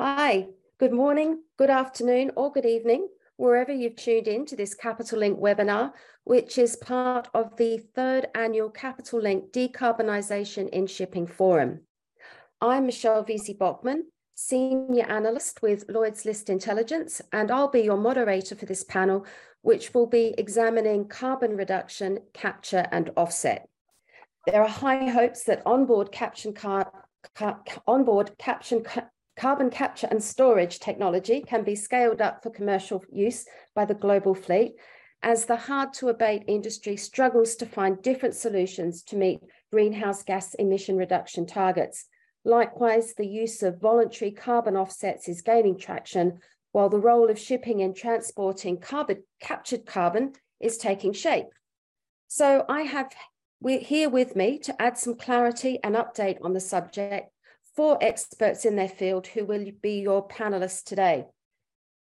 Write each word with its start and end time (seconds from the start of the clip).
Hi, 0.00 0.46
good 0.78 0.92
morning, 0.92 1.42
good 1.56 1.70
afternoon, 1.70 2.30
or 2.36 2.52
good 2.52 2.64
evening, 2.64 3.08
wherever 3.36 3.72
you've 3.72 3.96
tuned 3.96 4.28
in 4.28 4.46
to 4.46 4.54
this 4.54 4.72
Capital 4.72 5.18
Link 5.18 5.40
webinar, 5.40 5.90
which 6.22 6.56
is 6.56 6.76
part 6.76 7.26
of 7.34 7.56
the 7.56 7.78
third 7.96 8.28
annual 8.32 8.70
Capital 8.70 9.20
Link 9.20 9.50
Decarbonisation 9.50 10.68
in 10.68 10.86
Shipping 10.86 11.26
Forum. 11.26 11.80
I'm 12.60 12.86
Michelle 12.86 13.24
Wiese 13.24 13.54
Bockmann, 13.58 14.02
Senior 14.36 15.04
Analyst 15.06 15.62
with 15.62 15.84
Lloyd's 15.88 16.24
List 16.24 16.48
Intelligence, 16.48 17.20
and 17.32 17.50
I'll 17.50 17.66
be 17.66 17.80
your 17.80 17.96
moderator 17.96 18.54
for 18.54 18.66
this 18.66 18.84
panel, 18.84 19.26
which 19.62 19.94
will 19.94 20.06
be 20.06 20.32
examining 20.38 21.08
carbon 21.08 21.56
reduction, 21.56 22.20
capture, 22.32 22.86
and 22.92 23.10
offset. 23.16 23.68
There 24.46 24.62
are 24.62 24.68
high 24.68 25.08
hopes 25.08 25.42
that 25.42 25.66
onboard 25.66 26.12
caption 26.12 26.52
car 26.52 26.88
onboard 27.88 28.38
caption 28.38 28.84
carbon 29.38 29.70
capture 29.70 30.08
and 30.10 30.22
storage 30.22 30.80
technology 30.80 31.40
can 31.40 31.62
be 31.62 31.76
scaled 31.76 32.20
up 32.20 32.42
for 32.42 32.50
commercial 32.50 33.04
use 33.10 33.46
by 33.74 33.84
the 33.84 33.94
global 33.94 34.34
fleet 34.34 34.72
as 35.22 35.46
the 35.46 35.56
hard 35.56 35.92
to 35.92 36.08
abate 36.08 36.42
industry 36.46 36.96
struggles 36.96 37.54
to 37.56 37.66
find 37.66 38.02
different 38.02 38.34
solutions 38.34 39.02
to 39.02 39.16
meet 39.16 39.40
greenhouse 39.72 40.22
gas 40.22 40.54
emission 40.54 40.96
reduction 40.96 41.46
targets. 41.46 42.06
Likewise, 42.44 43.14
the 43.14 43.26
use 43.26 43.62
of 43.62 43.80
voluntary 43.80 44.30
carbon 44.30 44.76
offsets 44.76 45.28
is 45.28 45.42
gaining 45.42 45.78
traction, 45.78 46.38
while 46.72 46.88
the 46.88 47.00
role 47.00 47.30
of 47.30 47.38
shipping 47.38 47.80
in 47.80 47.94
transporting 47.94 48.78
carbon, 48.78 49.22
captured 49.40 49.86
carbon 49.86 50.32
is 50.60 50.78
taking 50.78 51.12
shape. 51.12 51.46
So 52.28 52.64
I 52.68 52.82
have 52.82 53.10
we're 53.60 53.80
here 53.80 54.08
with 54.08 54.36
me 54.36 54.58
to 54.60 54.80
add 54.80 54.96
some 54.96 55.16
clarity 55.16 55.80
and 55.82 55.96
update 55.96 56.38
on 56.42 56.52
the 56.52 56.60
subject 56.60 57.32
four 57.78 57.96
experts 58.00 58.64
in 58.64 58.74
their 58.74 58.88
field 58.88 59.28
who 59.28 59.44
will 59.44 59.64
be 59.80 60.00
your 60.00 60.26
panelists 60.26 60.82
today. 60.82 61.24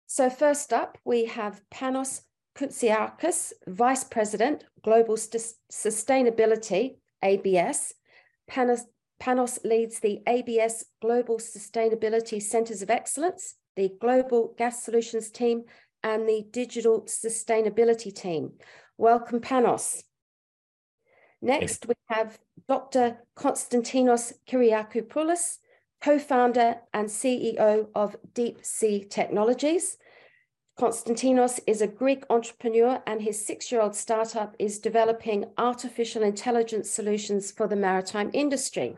So 0.07 0.30
first 0.30 0.73
up, 0.73 0.97
we 1.05 1.27
have 1.27 1.60
Panos 1.71 2.23
Koutsourakis, 2.57 3.52
Vice 3.68 4.05
President, 4.05 4.65
Global 4.83 5.18
St 5.18 5.52
Sustainability, 5.71 6.96
ABS. 7.23 7.93
Panos, 8.51 8.85
Panos 9.23 9.63
leads 9.65 10.01
the 10.01 10.23
ABS 10.27 10.87
Global 11.02 11.37
Sustainability 11.37 12.40
Centers 12.40 12.80
of 12.80 12.88
Excellence, 12.88 13.57
the 13.77 13.93
Global 14.01 14.55
Gas 14.57 14.83
Solutions 14.83 15.30
team, 15.30 15.65
and 16.02 16.27
the 16.27 16.46
Digital 16.52 17.02
Sustainability 17.02 18.15
team. 18.15 18.52
Welcome, 18.96 19.43
Panos. 19.43 20.05
Next, 21.43 21.87
we 21.87 21.96
have 22.07 22.38
Dr. 22.66 23.18
Konstantinos 23.37 24.33
Kyriakopoulos, 24.49 25.59
co-founder 26.07 26.76
and 26.95 27.09
CEO 27.09 27.88
of 27.96 28.15
Deep 28.32 28.65
Sea 28.65 29.04
Technologies. 29.04 29.96
Konstantinos 30.79 31.59
is 31.66 31.82
a 31.82 31.88
Greek 31.88 32.23
entrepreneur 32.30 33.02
and 33.09 33.21
his 33.21 33.45
six-year-old 33.45 33.96
startup 33.96 34.54
is 34.60 34.79
developing 34.79 35.46
artificial 35.59 36.23
intelligence 36.23 36.88
solutions 36.88 37.51
for 37.51 37.66
the 37.66 37.74
maritime 37.74 38.30
industry. 38.34 38.96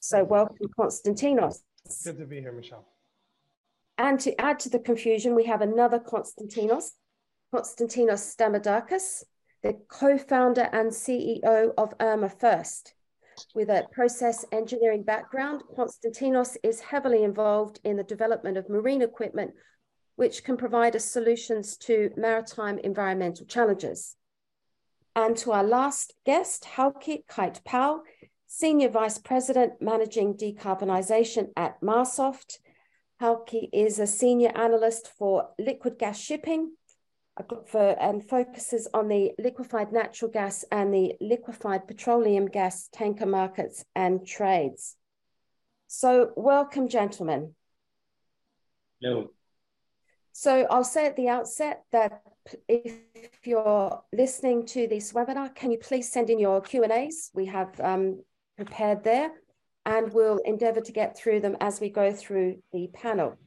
So 0.00 0.24
welcome, 0.24 0.66
Konstantinos. 0.76 1.62
Good 2.02 2.18
to 2.18 2.26
be 2.26 2.40
here, 2.40 2.50
Michelle. 2.50 2.84
And 3.96 4.18
to 4.18 4.34
add 4.40 4.58
to 4.60 4.70
the 4.70 4.80
confusion, 4.80 5.36
we 5.36 5.44
have 5.44 5.60
another 5.60 6.00
Konstantinos, 6.00 6.86
Konstantinos 7.54 8.34
Stampedakis, 8.34 9.22
the 9.62 9.74
co-founder 9.86 10.68
and 10.72 10.90
CEO 10.90 11.72
of 11.78 11.94
ERMA 12.00 12.30
FIRST. 12.30 12.94
With 13.54 13.68
a 13.68 13.86
process 13.92 14.44
engineering 14.52 15.02
background, 15.02 15.62
Konstantinos 15.76 16.56
is 16.62 16.80
heavily 16.80 17.22
involved 17.22 17.80
in 17.84 17.96
the 17.96 18.04
development 18.04 18.56
of 18.56 18.68
marine 18.68 19.02
equipment, 19.02 19.52
which 20.16 20.44
can 20.44 20.56
provide 20.56 20.94
us 20.96 21.04
solutions 21.04 21.76
to 21.78 22.10
maritime 22.16 22.78
environmental 22.78 23.46
challenges. 23.46 24.16
And 25.16 25.36
to 25.38 25.52
our 25.52 25.64
last 25.64 26.14
guest, 26.26 26.66
Hauke 26.76 27.26
Kite-Powell, 27.28 28.02
Senior 28.46 28.90
Vice 28.90 29.18
President 29.18 29.74
Managing 29.80 30.34
Decarbonisation 30.34 31.48
at 31.56 31.80
Marsoft. 31.80 32.58
Hauke 33.20 33.68
is 33.72 33.98
a 33.98 34.06
Senior 34.06 34.52
Analyst 34.56 35.10
for 35.18 35.50
Liquid 35.58 35.98
Gas 35.98 36.18
Shipping, 36.18 36.72
for, 37.66 38.00
and 38.00 38.28
focuses 38.28 38.88
on 38.94 39.08
the 39.08 39.32
liquefied 39.38 39.92
natural 39.92 40.30
gas 40.30 40.64
and 40.70 40.92
the 40.94 41.14
liquefied 41.20 41.88
petroleum 41.88 42.46
gas 42.46 42.88
tanker 42.92 43.26
markets 43.26 43.84
and 43.94 44.26
trades. 44.26 44.96
So 45.86 46.32
welcome, 46.36 46.88
gentlemen. 46.88 47.54
Hello. 49.00 49.30
So 50.32 50.66
I'll 50.68 50.84
say 50.84 51.06
at 51.06 51.16
the 51.16 51.28
outset 51.28 51.84
that 51.92 52.22
if 52.68 52.94
you're 53.44 54.02
listening 54.12 54.66
to 54.66 54.88
this 54.88 55.12
webinar, 55.12 55.54
can 55.54 55.70
you 55.70 55.78
please 55.78 56.10
send 56.10 56.30
in 56.30 56.38
your 56.38 56.60
Q&As? 56.60 57.30
We 57.34 57.46
have 57.46 57.80
um, 57.80 58.22
prepared 58.56 59.04
there, 59.04 59.30
and 59.86 60.12
we'll 60.12 60.38
endeavour 60.38 60.80
to 60.80 60.92
get 60.92 61.16
through 61.16 61.40
them 61.40 61.56
as 61.60 61.80
we 61.80 61.88
go 61.88 62.12
through 62.12 62.62
the 62.72 62.88
panel. 62.92 63.38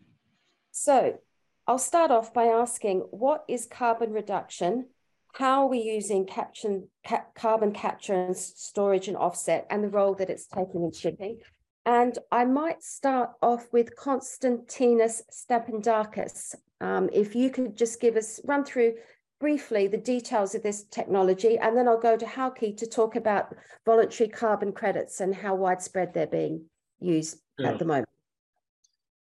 So 0.72 1.20
I'll 1.68 1.78
start 1.78 2.12
off 2.12 2.34
by 2.34 2.46
asking 2.46 3.00
what 3.12 3.44
is 3.50 3.68
carbon 3.70 4.14
reduction? 4.14 4.88
How 5.34 5.64
are 5.64 5.68
we 5.68 5.80
using 5.80 6.26
caption, 6.26 6.88
carbon 7.36 7.74
capture 7.74 8.14
and 8.14 8.36
storage 8.36 9.10
and 9.10 9.18
offset 9.18 9.68
and 9.70 9.84
the 9.84 9.90
role 9.90 10.16
that 10.16 10.30
it's 10.30 10.48
taking 10.48 10.84
in 10.84 10.94
shipping? 10.94 11.40
And 11.86 12.18
I 12.32 12.46
might 12.46 12.82
start 12.82 13.32
off 13.42 13.68
with 13.74 13.98
Konstantinos 13.98 15.22
Stampedakis. 15.32 16.56
Um, 16.80 17.10
if 17.12 17.36
you 17.36 17.50
could 17.50 17.76
just 17.76 18.00
give 18.00 18.16
us, 18.16 18.40
run 18.46 18.64
through 18.64 18.96
briefly 19.40 19.88
the 19.88 19.98
details 19.98 20.56
of 20.56 20.64
this 20.64 20.86
technology, 20.86 21.58
and 21.58 21.76
then 21.76 21.88
I'll 21.88 22.00
go 22.00 22.18
to 22.18 22.26
Hauke 22.26 22.78
to 22.78 22.88
talk 22.88 23.16
about 23.16 23.54
voluntary 23.86 24.30
carbon 24.30 24.72
credits 24.72 25.20
and 25.20 25.36
how 25.36 25.56
widespread 25.56 26.14
they're 26.14 26.28
being 26.28 26.66
used 27.00 27.40
sure. 27.60 27.70
at 27.70 27.80
the 27.80 27.86
moment. 27.86 28.08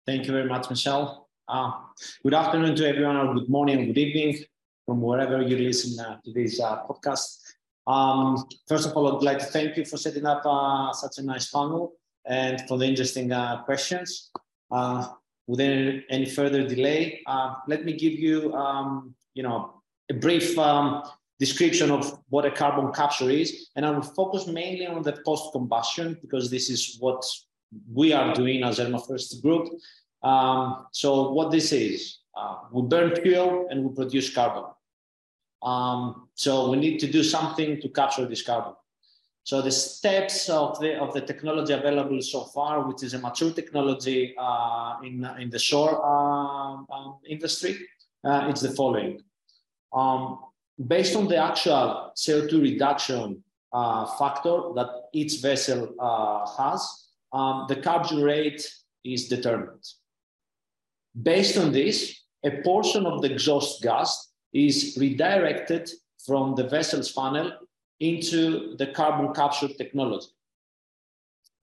Thank 0.08 0.26
you 0.26 0.34
very 0.34 0.50
much, 0.50 0.70
Michelle. 0.70 1.21
Uh, 1.52 1.70
good 2.24 2.34
afternoon 2.34 2.74
to 2.78 2.88
everyone, 2.88 3.18
or 3.18 3.34
good 3.34 3.50
morning, 3.50 3.82
or 3.82 3.86
good 3.88 3.98
evening, 3.98 4.38
from 4.86 5.02
wherever 5.02 5.42
you 5.42 5.58
listen 5.58 6.00
uh, 6.00 6.16
to 6.24 6.32
this 6.32 6.62
uh, 6.62 6.82
podcast. 6.88 7.40
Um, 7.88 8.46
first 8.70 8.88
of 8.88 8.96
all, 8.96 9.18
I'd 9.18 9.22
like 9.22 9.40
to 9.40 9.46
thank 9.46 9.76
you 9.76 9.84
for 9.84 9.98
setting 9.98 10.26
up 10.26 10.44
uh, 10.46 10.94
such 10.94 11.18
a 11.18 11.24
nice 11.24 11.52
panel 11.52 11.92
and 12.26 12.62
for 12.70 12.78
the 12.78 12.86
interesting 12.86 13.34
uh, 13.34 13.64
questions. 13.64 14.32
Uh, 14.72 15.10
without 15.46 15.96
any 16.10 16.26
further 16.26 16.66
delay, 16.66 17.22
let 17.68 17.84
me 17.84 17.98
give 17.98 18.14
you, 18.14 18.54
um, 18.54 19.14
you 19.34 19.44
know, 19.44 19.82
a 20.10 20.14
brief 20.14 20.58
um, 20.58 21.04
description 21.38 21.92
of 21.92 22.18
what 22.30 22.46
a 22.46 22.52
carbon 22.52 22.94
capture 22.94 23.30
is, 23.30 23.72
and 23.76 23.86
I 23.86 23.92
will 23.92 24.04
focus 24.04 24.48
mainly 24.48 24.88
on 24.88 25.02
the 25.02 25.20
post-combustion 25.26 26.18
because 26.22 26.50
this 26.50 26.70
is 26.70 26.96
what 27.02 27.26
we 27.94 28.14
are 28.14 28.34
doing 28.34 28.64
as 28.64 28.80
ERMA 28.80 29.00
FIRST 29.00 29.42
Group. 29.42 29.68
Um, 30.24 30.88
so 30.92 31.32
what 31.32 31.52
this 31.52 31.72
is, 31.72 32.20
uh, 32.38 32.56
we 32.72 32.84
burn 32.84 33.16
fuel 33.16 33.68
and 33.70 33.84
we 33.84 33.96
produce 33.96 34.34
carbon. 34.34 34.66
Um, 35.62 36.30
so 36.36 36.70
we 36.70 36.78
need 36.78 37.00
to 37.00 37.08
do 37.08 37.24
something 37.24 37.82
to 37.82 37.90
capture 37.90 38.26
this 38.26 38.42
carbon. 38.42 38.74
So 39.44 39.62
the 39.62 39.72
steps 39.72 40.50
of 40.50 40.80
the 40.80 41.00
of 41.00 41.14
the 41.14 41.22
technology 41.22 41.74
available 41.74 42.22
so 42.22 42.44
far, 42.46 42.88
which 42.88 43.02
is 43.02 43.16
a 43.16 43.20
mature 43.20 43.52
technology 43.52 44.36
uh, 44.38 44.98
in 45.04 45.26
in 45.40 45.50
the 45.50 45.58
shore 45.60 46.00
uh, 46.04 46.74
um, 46.94 47.18
industry, 47.28 47.80
uh, 48.24 48.48
it's 48.50 48.62
the 48.62 48.70
following. 48.70 49.20
Um, 49.94 50.40
based 50.88 51.16
on 51.16 51.28
the 51.28 51.38
actual 51.38 52.12
CO2 52.16 52.62
reduction 52.62 53.44
uh, 53.74 54.06
factor 54.18 54.74
that 54.76 55.10
each 55.14 55.42
vessel 55.42 55.96
uh, 56.00 56.46
has, 56.58 57.08
um, 57.34 57.66
the 57.68 57.76
capture 57.76 58.24
rate 58.24 58.62
is 59.04 59.28
determined. 59.28 59.84
Based 61.20 61.58
on 61.58 61.72
this, 61.72 62.22
a 62.46 62.62
portion 62.62 63.06
of 63.06 63.22
the 63.22 63.32
exhaust 63.32 63.82
gas 63.82 64.32
is 64.54 64.98
redirected 65.00 65.90
from 66.26 66.56
the 66.56 66.68
vessel's 66.68 67.12
funnel 67.12 67.52
into 68.00 68.76
the 68.78 68.88
carbon 68.88 69.34
capture 69.34 69.68
technology. 69.68 70.28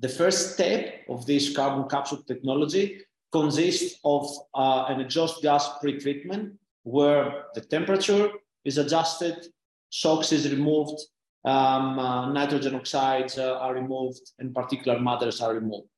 The 0.01 0.09
first 0.09 0.55
step 0.55 1.05
of 1.09 1.27
this 1.27 1.55
carbon 1.55 1.89
capture 1.89 2.19
technology 2.27 3.01
consists 3.33 3.99
of 4.05 4.31
uh, 4.55 4.85
an 4.89 5.01
exhaust 5.01 5.43
gas 5.43 5.69
pretreatment 5.83 6.53
where 6.85 7.45
the 7.55 7.61
temperature 7.61 8.31
is 8.65 8.79
adjusted, 8.79 9.47
SOx 9.91 10.33
is 10.33 10.51
removed, 10.51 11.01
um, 11.45 11.99
uh, 11.99 12.33
nitrogen 12.33 12.75
oxides 12.75 13.39
uh, 13.39 13.59
are 13.59 13.75
removed, 13.75 14.33
and 14.39 14.55
particulate 14.55 15.03
matters 15.03 15.41
are 15.41 15.55
removed. 15.55 15.89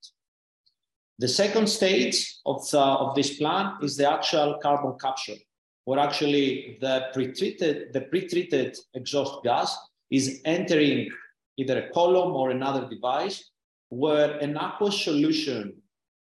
The 1.20 1.28
second 1.28 1.66
stage 1.68 2.38
of, 2.46 2.66
the, 2.70 2.80
of 2.80 3.14
this 3.14 3.36
plan 3.36 3.74
is 3.82 3.94
the 3.98 4.10
actual 4.10 4.58
carbon 4.62 4.96
capture, 4.98 5.36
where 5.84 5.98
actually 5.98 6.78
the 6.80 7.08
pre-treated, 7.12 7.92
the 7.92 8.00
pre-treated 8.00 8.78
exhaust 8.94 9.42
gas 9.44 9.76
is 10.10 10.40
entering 10.46 11.10
either 11.58 11.78
a 11.78 11.90
column 11.90 12.34
or 12.34 12.48
another 12.48 12.88
device 12.88 13.50
where 13.90 14.38
an 14.38 14.56
aqueous 14.56 15.04
solution 15.04 15.74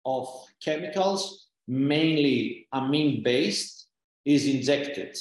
of 0.05 0.27
chemicals, 0.61 1.47
mainly 1.69 2.67
amine 2.73 3.23
based, 3.23 3.87
is 4.25 4.49
injected. 4.49 5.17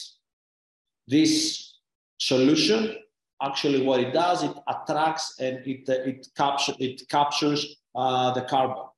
This 1.08 1.76
solution, 2.18 2.96
actually 3.40 3.84
what 3.84 4.00
it 4.00 4.14
does, 4.14 4.42
it 4.42 4.56
attracts 4.68 5.40
and 5.40 5.60
it, 5.68 5.88
uh, 5.88 6.10
it, 6.10 6.28
capture, 6.36 6.74
it 6.80 7.08
captures 7.08 7.78
uh, 7.94 8.32
the 8.34 8.42
carbon. 8.42 8.89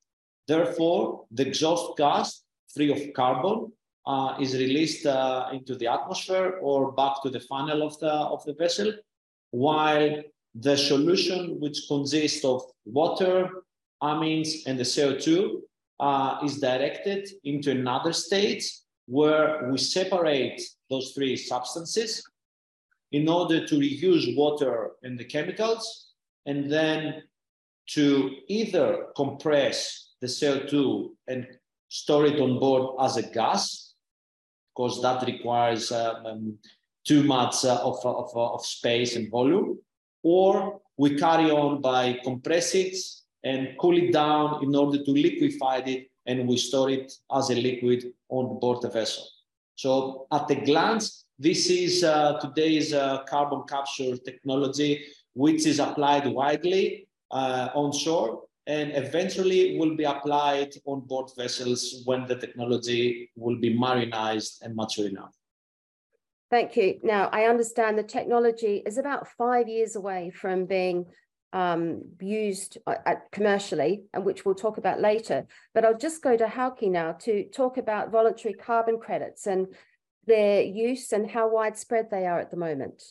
Therefore, 0.52 1.26
the 1.32 1.48
exhaust 1.48 1.96
gas 1.96 2.44
free 2.74 2.92
of 2.92 3.14
carbon 3.14 3.72
uh, 4.06 4.36
is 4.38 4.54
released 4.54 5.06
uh, 5.06 5.48
into 5.54 5.76
the 5.76 5.88
atmosphere 5.88 6.60
or 6.62 6.92
back 6.92 7.24
to 7.24 7.30
the 7.30 7.40
funnel 7.40 7.82
of 7.84 7.98
the, 8.00 8.12
of 8.12 8.44
the 8.44 8.54
vessel, 8.56 8.92
while 9.52 10.22
the 10.54 10.76
solution, 10.76 11.58
which 11.62 11.86
consists 11.88 12.44
of 12.44 12.64
water, 12.84 13.64
amines, 14.04 14.50
and 14.66 14.78
the 14.78 14.84
CO2, 14.84 15.62
uh, 16.02 16.40
is 16.44 16.60
directed 16.60 17.30
into 17.46 17.72
another 17.72 18.12
state 18.12 18.64
where 19.06 19.70
we 19.72 19.78
separate 19.78 20.62
those 20.90 21.14
three 21.14 21.38
substances 21.38 22.30
in 23.14 23.30
order 23.30 23.66
to 23.66 23.76
reuse 23.76 24.36
water 24.36 24.92
and 25.04 25.18
the 25.18 25.24
chemicals, 25.24 26.12
and 26.46 26.70
then 26.70 27.24
to 27.88 28.36
either 28.50 29.06
compress 29.16 30.11
the 30.22 30.28
CO2 30.28 31.10
and 31.28 31.48
store 31.90 32.26
it 32.26 32.40
on 32.40 32.60
board 32.60 32.96
as 33.02 33.18
a 33.18 33.24
gas, 33.24 33.94
because 34.74 35.02
that 35.02 35.26
requires 35.26 35.92
um, 35.92 36.26
um, 36.26 36.58
too 37.06 37.24
much 37.24 37.66
uh, 37.66 37.80
of, 37.84 38.00
of, 38.06 38.36
of 38.36 38.66
space 38.66 39.16
and 39.16 39.30
volume, 39.30 39.78
or 40.24 40.80
we 40.98 41.18
carry 41.18 41.50
on 41.50 41.82
by 41.82 42.20
compress 42.24 42.76
it 42.76 42.96
and 43.44 43.70
cool 43.80 43.98
it 43.98 44.14
down 44.14 44.64
in 44.64 44.76
order 44.76 45.04
to 45.04 45.12
liquefy 45.12 45.78
it 45.78 46.08
and 46.28 46.48
we 46.48 46.56
store 46.58 46.92
it 46.92 47.12
as 47.36 47.50
a 47.50 47.56
liquid 47.56 48.14
on 48.30 48.60
board 48.60 48.82
the 48.82 48.90
vessel. 48.90 49.26
So 49.76 50.28
at 50.32 50.50
a 50.52 50.56
glance, 50.56 51.26
this 51.40 51.70
is 51.72 52.04
uh, 52.04 52.40
today's 52.40 52.94
uh, 52.94 53.24
carbon 53.24 53.64
capture 53.68 54.16
technology, 54.18 55.04
which 55.34 55.66
is 55.66 55.80
applied 55.80 56.28
widely 56.28 57.08
uh, 57.32 57.70
onshore 57.74 58.44
and 58.68 58.96
eventually 58.96 59.78
will 59.78 59.96
be 59.96 60.04
applied 60.04 60.74
on 60.86 61.02
board 61.02 61.30
vessels 61.36 62.04
when 62.06 62.28
the 62.28 62.36
technology 62.36 63.32
will 63.36 63.58
be 63.58 63.76
marinized 63.78 64.62
and 64.62 64.76
mature 64.76 65.08
enough. 65.08 65.36
Thank 66.52 66.76
you. 66.76 67.00
Now, 67.02 67.30
I 67.32 67.46
understand 67.46 67.98
the 67.98 68.04
technology 68.04 68.84
is 68.86 68.98
about 68.98 69.28
five 69.38 69.68
years 69.68 69.96
away 69.96 70.32
from 70.32 70.66
being 70.66 71.06
um, 71.54 72.04
used 72.20 72.78
uh, 72.86 73.16
commercially, 73.32 74.04
and 74.14 74.26
which 74.26 74.46
we'll 74.46 74.56
talk 74.56 74.78
about 74.78 75.02
later. 75.02 75.48
But 75.74 75.86
I'll 75.86 75.98
just 75.98 76.22
go 76.22 76.38
to 76.38 76.46
Hauke 76.46 76.90
now 76.90 77.14
to 77.22 77.46
talk 77.50 77.78
about 77.78 78.12
voluntary 78.12 78.54
carbon 78.54 79.00
credits 79.00 79.48
and 79.48 79.68
their 80.28 80.62
use 80.62 81.12
and 81.12 81.30
how 81.30 81.50
widespread 81.50 82.10
they 82.12 82.26
are 82.26 82.40
at 82.40 82.52
the 82.52 82.58
moment. 82.58 83.02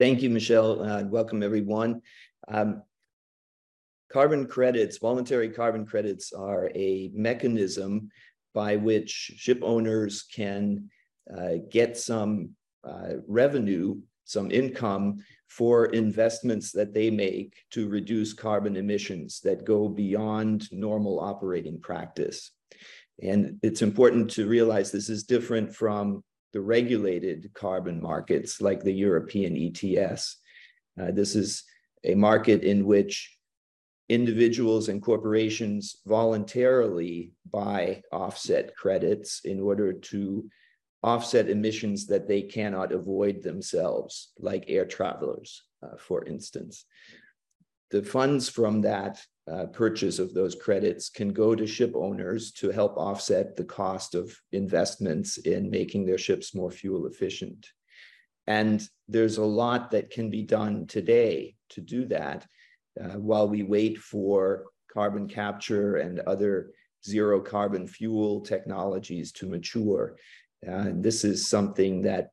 Thank 0.00 0.22
you, 0.22 0.30
Michelle. 0.30 0.82
Uh, 0.82 1.04
welcome, 1.04 1.42
everyone. 1.42 2.02
Um, 2.48 2.82
carbon 4.14 4.46
credits, 4.46 4.98
voluntary 4.98 5.48
carbon 5.48 5.84
credits, 5.84 6.32
are 6.32 6.70
a 6.76 7.10
mechanism 7.12 8.08
by 8.54 8.76
which 8.76 9.10
ship 9.10 9.58
owners 9.60 10.22
can 10.22 10.88
uh, 11.36 11.54
get 11.68 11.98
some 11.98 12.50
uh, 12.84 13.14
revenue, 13.26 13.96
some 14.24 14.52
income 14.52 15.16
for 15.48 15.86
investments 15.86 16.70
that 16.70 16.94
they 16.94 17.10
make 17.10 17.54
to 17.72 17.88
reduce 17.88 18.32
carbon 18.32 18.76
emissions 18.76 19.40
that 19.40 19.64
go 19.64 19.88
beyond 19.88 20.70
normal 20.70 21.18
operating 21.18 21.80
practice. 21.80 22.52
And 23.20 23.58
it's 23.64 23.82
important 23.82 24.30
to 24.32 24.46
realize 24.46 24.92
this 24.92 25.08
is 25.08 25.24
different 25.24 25.74
from 25.74 26.22
the 26.52 26.60
regulated 26.60 27.50
carbon 27.52 28.00
markets 28.00 28.60
like 28.60 28.84
the 28.84 28.92
European 28.92 29.56
ETS. 29.56 30.36
Uh, 31.00 31.10
this 31.10 31.34
is 31.34 31.64
a 32.04 32.14
market 32.14 32.62
in 32.62 32.86
which 32.86 33.34
individuals 34.08 34.88
and 34.88 35.02
corporations 35.02 35.96
voluntarily 36.06 37.32
buy 37.50 38.02
offset 38.12 38.76
credits 38.76 39.40
in 39.44 39.60
order 39.60 39.92
to 39.92 40.48
offset 41.02 41.48
emissions 41.48 42.06
that 42.06 42.28
they 42.28 42.42
cannot 42.42 42.92
avoid 42.92 43.42
themselves, 43.42 44.32
like 44.38 44.64
air 44.68 44.84
travelers, 44.86 45.62
uh, 45.82 45.96
for 45.98 46.24
instance. 46.24 46.86
The 47.90 48.02
funds 48.02 48.48
from 48.48 48.80
that 48.82 49.22
uh, 49.50 49.66
purchase 49.66 50.18
of 50.18 50.32
those 50.32 50.54
credits 50.54 51.10
can 51.10 51.32
go 51.32 51.54
to 51.54 51.66
ship 51.66 51.92
owners 51.94 52.52
to 52.52 52.70
help 52.70 52.96
offset 52.96 53.56
the 53.56 53.64
cost 53.64 54.14
of 54.14 54.34
investments 54.52 55.36
in 55.38 55.70
making 55.70 56.06
their 56.06 56.18
ships 56.18 56.54
more 56.54 56.70
fuel 56.70 57.06
efficient. 57.06 57.66
And 58.46 58.86
there's 59.06 59.36
a 59.36 59.44
lot 59.44 59.90
that 59.90 60.10
can 60.10 60.30
be 60.30 60.42
done 60.42 60.86
today 60.86 61.56
to 61.70 61.80
do 61.80 62.06
that 62.06 62.46
uh, 63.02 63.18
while 63.18 63.48
we 63.48 63.62
wait 63.62 63.98
for 63.98 64.64
carbon 64.92 65.28
capture 65.28 65.96
and 65.96 66.20
other 66.20 66.70
zero 67.04 67.40
carbon 67.40 67.86
fuel 67.86 68.40
technologies 68.40 69.32
to 69.32 69.46
mature. 69.46 70.16
Uh, 70.66 70.90
this 70.94 71.24
is 71.24 71.48
something 71.48 72.02
that 72.02 72.30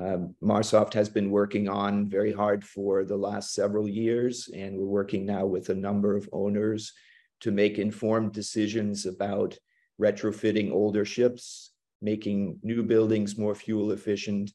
um, 0.00 0.34
Marsoft 0.42 0.92
has 0.94 1.08
been 1.08 1.30
working 1.30 1.68
on 1.68 2.08
very 2.08 2.32
hard 2.32 2.64
for 2.64 3.04
the 3.04 3.16
last 3.16 3.52
several 3.52 3.88
years, 3.88 4.48
and 4.54 4.76
we're 4.76 4.84
working 4.86 5.24
now 5.24 5.46
with 5.46 5.70
a 5.70 5.74
number 5.74 6.16
of 6.16 6.28
owners 6.32 6.92
to 7.40 7.50
make 7.50 7.78
informed 7.78 8.32
decisions 8.32 9.06
about 9.06 9.58
retrofitting 10.00 10.70
older 10.70 11.04
ships, 11.04 11.72
making 12.02 12.58
new 12.62 12.82
buildings 12.82 13.38
more 13.38 13.54
fuel 13.54 13.92
efficient, 13.92 14.50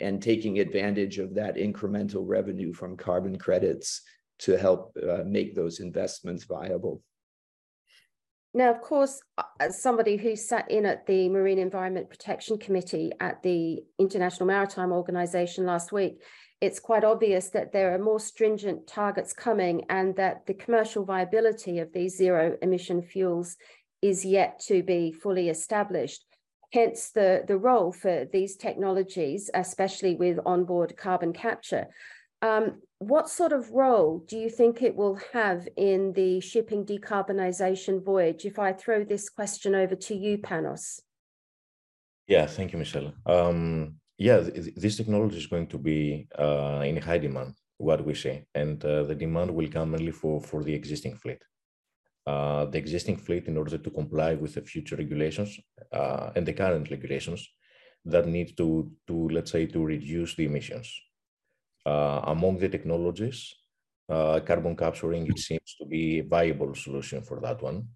and 0.00 0.22
taking 0.22 0.58
advantage 0.58 1.18
of 1.18 1.34
that 1.34 1.56
incremental 1.56 2.22
revenue 2.26 2.72
from 2.72 2.96
carbon 2.96 3.36
credits 3.38 4.02
to 4.40 4.56
help 4.56 4.96
uh, 4.96 5.22
make 5.24 5.54
those 5.54 5.80
investments 5.80 6.44
viable. 6.44 7.02
Now, 8.56 8.70
of 8.70 8.80
course, 8.80 9.20
uh, 9.36 9.42
as 9.58 9.82
somebody 9.82 10.16
who 10.16 10.36
sat 10.36 10.70
in 10.70 10.86
at 10.86 11.06
the 11.06 11.28
Marine 11.28 11.58
Environment 11.58 12.08
Protection 12.08 12.56
Committee 12.56 13.12
at 13.20 13.42
the 13.42 13.82
International 13.98 14.46
Maritime 14.46 14.92
Organization 14.92 15.66
last 15.66 15.90
week, 15.90 16.22
it's 16.60 16.78
quite 16.78 17.04
obvious 17.04 17.50
that 17.50 17.72
there 17.72 17.94
are 17.94 17.98
more 17.98 18.20
stringent 18.20 18.86
targets 18.86 19.32
coming 19.32 19.82
and 19.90 20.14
that 20.16 20.46
the 20.46 20.54
commercial 20.54 21.04
viability 21.04 21.80
of 21.80 21.92
these 21.92 22.16
zero 22.16 22.56
emission 22.62 23.02
fuels 23.02 23.56
is 24.00 24.24
yet 24.24 24.60
to 24.66 24.82
be 24.82 25.10
fully 25.10 25.48
established. 25.48 26.24
Hence 26.72 27.10
the, 27.10 27.44
the 27.46 27.58
role 27.58 27.92
for 27.92 28.26
these 28.32 28.56
technologies, 28.56 29.50
especially 29.52 30.14
with 30.14 30.38
onboard 30.46 30.96
carbon 30.96 31.32
capture. 31.32 31.86
Um, 32.44 32.82
what 32.98 33.30
sort 33.30 33.52
of 33.52 33.70
role 33.70 34.22
do 34.28 34.36
you 34.36 34.50
think 34.50 34.82
it 34.82 34.94
will 34.94 35.18
have 35.32 35.66
in 35.76 36.12
the 36.12 36.40
shipping 36.40 36.84
decarbonisation 36.84 38.04
voyage? 38.04 38.44
If 38.44 38.58
I 38.58 38.72
throw 38.74 39.02
this 39.02 39.30
question 39.30 39.74
over 39.74 39.96
to 40.06 40.14
you, 40.14 40.36
Panos. 40.38 41.00
Yeah, 42.26 42.46
thank 42.46 42.72
you, 42.72 42.78
Michelle. 42.78 43.12
Um, 43.34 43.96
yeah, 44.26 44.38
th 44.40 44.74
this 44.82 44.96
technology 45.00 45.38
is 45.42 45.48
going 45.54 45.68
to 45.74 45.78
be 45.90 46.00
uh, 46.44 46.82
in 46.90 46.96
high 47.08 47.22
demand, 47.26 47.52
what 47.88 48.00
we 48.08 48.14
say, 48.24 48.34
and 48.62 48.78
uh, 48.84 49.02
the 49.08 49.16
demand 49.24 49.48
will 49.56 49.70
come 49.76 49.90
mainly 49.94 50.14
for, 50.20 50.34
for 50.48 50.60
the 50.66 50.74
existing 50.80 51.14
fleet. 51.22 51.42
Uh, 52.32 52.64
the 52.72 52.78
existing 52.84 53.16
fleet, 53.24 53.44
in 53.50 53.56
order 53.60 53.78
to 53.84 53.90
comply 54.00 54.30
with 54.42 54.52
the 54.54 54.64
future 54.72 54.96
regulations 55.04 55.50
uh, 55.98 56.26
and 56.36 56.44
the 56.46 56.56
current 56.62 56.86
regulations, 56.96 57.40
that 58.12 58.24
need 58.36 58.48
to, 58.60 58.66
to 59.08 59.14
let's 59.36 59.52
say, 59.54 59.64
to 59.74 59.80
reduce 59.94 60.32
the 60.36 60.46
emissions 60.50 60.88
among 61.86 62.58
the 62.58 62.68
technologies, 62.68 63.54
uh, 64.08 64.40
carbon 64.40 64.76
capturing, 64.76 65.26
it 65.26 65.38
seems 65.38 65.76
to 65.78 65.86
be 65.86 66.18
a 66.18 66.24
viable 66.24 66.74
solution 66.74 67.22
for 67.22 67.40
that 67.40 67.62
one. 67.62 67.88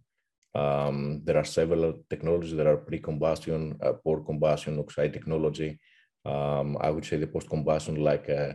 Um, 0.54 1.23
there 1.25 1.37
are 1.37 1.45
several 1.45 2.04
technologies 2.09 2.54
that 2.57 2.66
are 2.66 2.78
pre-combustion, 2.78 3.78
uh, 3.83 3.92
post-combustion 4.04 4.78
oxide 4.78 5.12
technology. 5.12 5.78
Um, 6.25 6.76
I 6.80 6.90
would 6.90 7.04
say 7.04 7.16
the 7.16 7.26
post-combustion, 7.26 7.97
like 7.97 8.28
uh, 8.28 8.54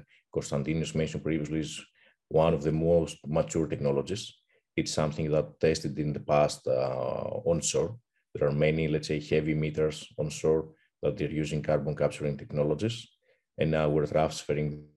mentioned 0.96 1.24
previously, 1.24 1.60
is 1.60 1.82
one 2.30 2.54
of 2.54 2.64
the 2.64 2.72
most 2.72 3.18
mature 3.28 3.68
technologies. 3.68 4.34
It's 4.76 4.92
something 4.92 5.30
that 5.32 5.60
tested 5.60 5.98
in 6.00 6.14
the 6.14 6.20
past 6.20 6.68
uh, 6.68 7.42
onshore. 7.46 7.96
There 8.34 8.48
are 8.48 8.52
many, 8.52 8.88
let's 8.88 9.08
say, 9.08 9.20
heavy 9.20 9.54
emitters 9.54 10.06
onshore 10.18 10.70
that 11.04 11.16
they're 11.18 11.30
using 11.30 11.62
carbon 11.62 11.96
capturing 11.96 12.38
technologies. 12.38 13.08
And 13.60 13.70
now 13.72 13.90
we're 13.90 14.08
transferring 14.08 14.88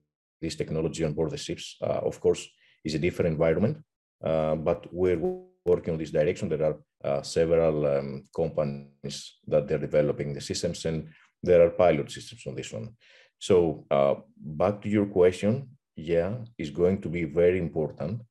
this 0.41 0.55
technology 0.55 1.03
on 1.03 1.13
board 1.13 1.31
the 1.31 1.37
ships. 1.37 1.77
Uh, 1.81 2.01
of 2.09 2.19
course, 2.19 2.47
is 2.83 2.95
a 2.95 2.99
different 2.99 3.31
environment, 3.31 3.77
uh, 4.23 4.55
but 4.55 4.87
we're 4.91 5.19
working 5.65 5.93
on 5.93 5.99
this 5.99 6.11
direction. 6.11 6.49
There 6.49 6.63
are 6.63 6.77
uh, 7.03 7.21
several 7.21 7.85
um, 7.85 8.23
companies 8.35 9.37
that 9.47 9.67
they're 9.67 9.77
developing 9.77 10.33
the 10.33 10.41
systems, 10.41 10.85
and 10.85 11.09
there 11.43 11.65
are 11.65 11.69
pilot 11.69 12.11
systems 12.11 12.43
on 12.47 12.55
this 12.55 12.71
one. 12.71 12.95
So 13.39 13.85
back 14.37 14.81
to 14.81 14.89
your 14.89 15.05
question, 15.05 15.69
yeah, 15.95 16.33
is 16.57 16.71
going 16.71 17.01
to 17.01 17.09
be 17.09 17.25
very 17.25 17.59
important 17.59 18.21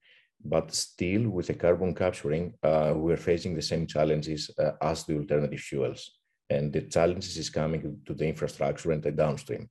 but 0.48 0.75
still 0.75 1.28
with 1.28 1.48
the 1.48 1.54
carbon 1.54 1.94
capturing, 1.94 2.54
uh, 2.62 2.92
we're 2.94 3.16
facing 3.16 3.54
the 3.54 3.62
same 3.62 3.86
challenges 3.86 4.50
uh, 4.58 4.72
as 4.80 5.04
the 5.04 5.16
alternative 5.16 5.60
fuels. 5.60 6.18
And 6.48 6.72
the 6.72 6.82
challenges 6.82 7.36
is 7.36 7.50
coming 7.50 8.00
to 8.06 8.14
the 8.14 8.26
infrastructure 8.26 8.92
and 8.92 9.02
the 9.02 9.10
downstream. 9.10 9.68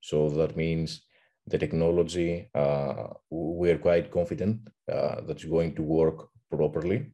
So 0.00 0.30
that 0.30 0.56
means 0.56 1.02
the 1.46 1.58
technology, 1.58 2.48
uh, 2.54 3.08
we're 3.30 3.78
quite 3.78 4.10
confident 4.10 4.68
uh, 4.90 5.20
that's 5.26 5.44
going 5.44 5.74
to 5.74 5.82
work 5.82 6.28
properly. 6.50 7.12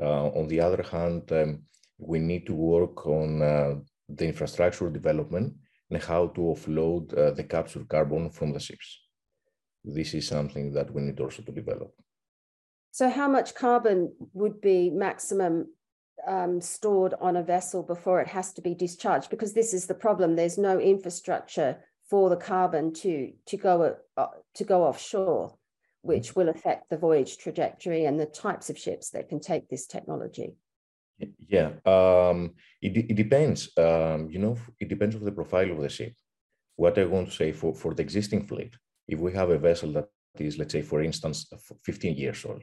Uh, 0.00 0.28
on 0.28 0.48
the 0.48 0.60
other 0.60 0.82
hand, 0.82 1.30
um, 1.32 1.62
we 1.98 2.18
need 2.18 2.46
to 2.46 2.54
work 2.54 3.06
on 3.06 3.42
uh, 3.42 3.74
the 4.08 4.26
infrastructure 4.26 4.88
development 4.90 5.54
and 5.90 6.02
how 6.02 6.28
to 6.28 6.40
offload 6.40 7.08
the 7.36 7.44
captured 7.44 7.88
carbon 7.88 8.30
from 8.30 8.52
the 8.52 8.60
ships. 8.60 9.00
This 9.84 10.14
is 10.14 10.28
something 10.28 10.72
that 10.72 10.92
we 10.92 11.02
need 11.02 11.18
also 11.18 11.42
to 11.42 11.52
develop. 11.52 11.92
So 12.90 13.08
how 13.08 13.28
much 13.28 13.54
carbon 13.54 14.12
would 14.32 14.60
be 14.60 14.90
maximum 14.90 15.68
um, 16.26 16.60
stored 16.60 17.14
on 17.20 17.36
a 17.36 17.42
vessel 17.42 17.82
before 17.82 18.20
it 18.20 18.28
has 18.28 18.52
to 18.54 18.60
be 18.60 18.74
discharged? 18.74 19.30
Because 19.30 19.54
this 19.54 19.72
is 19.72 19.86
the 19.86 19.94
problem. 19.94 20.36
There's 20.36 20.58
no 20.58 20.78
infrastructure 20.78 21.78
for 22.08 22.30
the 22.30 22.36
carbon 22.36 22.92
to 22.92 23.32
to 23.46 23.56
go 23.56 23.96
uh, 24.16 24.26
to 24.54 24.64
go 24.64 24.84
offshore, 24.84 25.54
which 26.02 26.34
will 26.34 26.48
affect 26.48 26.88
the 26.88 26.96
voyage 26.96 27.38
trajectory 27.38 28.04
and 28.04 28.18
the 28.18 28.26
types 28.26 28.70
of 28.70 28.78
ships 28.78 29.10
that 29.10 29.28
can 29.28 29.40
take 29.40 29.68
this 29.68 29.86
technology. 29.86 30.56
Yeah, 31.48 31.70
um, 31.84 32.54
it, 32.80 32.96
it 32.96 33.16
depends. 33.16 33.76
Um, 33.76 34.30
you 34.30 34.38
know, 34.38 34.56
it 34.78 34.88
depends 34.88 35.16
on 35.16 35.24
the 35.24 35.32
profile 35.32 35.70
of 35.72 35.80
the 35.80 35.88
ship. 35.88 36.14
What 36.76 36.96
I 36.96 37.04
want 37.04 37.30
to 37.30 37.34
say 37.34 37.50
for, 37.50 37.74
for 37.74 37.92
the 37.92 38.02
existing 38.02 38.46
fleet, 38.46 38.76
if 39.08 39.18
we 39.18 39.32
have 39.32 39.50
a 39.50 39.58
vessel 39.58 39.92
that 39.94 40.08
is, 40.38 40.58
let's 40.58 40.72
say, 40.72 40.82
for 40.82 41.02
instance, 41.02 41.50
15 41.84 42.16
years 42.16 42.44
old, 42.44 42.62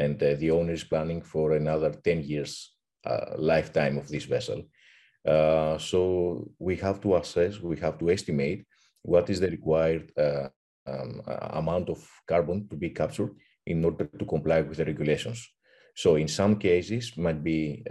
and 0.00 0.20
uh, 0.20 0.34
the 0.34 0.50
owner 0.50 0.72
is 0.72 0.82
planning 0.82 1.22
for 1.22 1.52
another 1.52 1.92
10 1.92 2.24
years 2.24 2.74
uh, 3.06 3.36
lifetime 3.36 3.98
of 3.98 4.08
this 4.08 4.24
vessel. 4.24 4.64
Uh, 5.26 5.78
so 5.78 6.50
we 6.58 6.74
have 6.76 7.00
to 7.02 7.14
assess, 7.14 7.60
we 7.60 7.76
have 7.76 7.98
to 7.98 8.10
estimate 8.10 8.66
what 9.02 9.28
is 9.30 9.40
the 9.40 9.50
required 9.50 10.12
uh, 10.16 10.48
um, 10.86 11.22
amount 11.26 11.88
of 11.88 12.08
carbon 12.26 12.68
to 12.68 12.76
be 12.76 12.90
captured 12.90 13.34
in 13.66 13.84
order 13.84 14.04
to 14.18 14.24
comply 14.24 14.60
with 14.60 14.78
the 14.78 14.84
regulations. 14.84 15.48
So 15.94 16.16
in 16.16 16.26
some 16.26 16.56
cases 16.56 17.16
might 17.16 17.44
be 17.44 17.84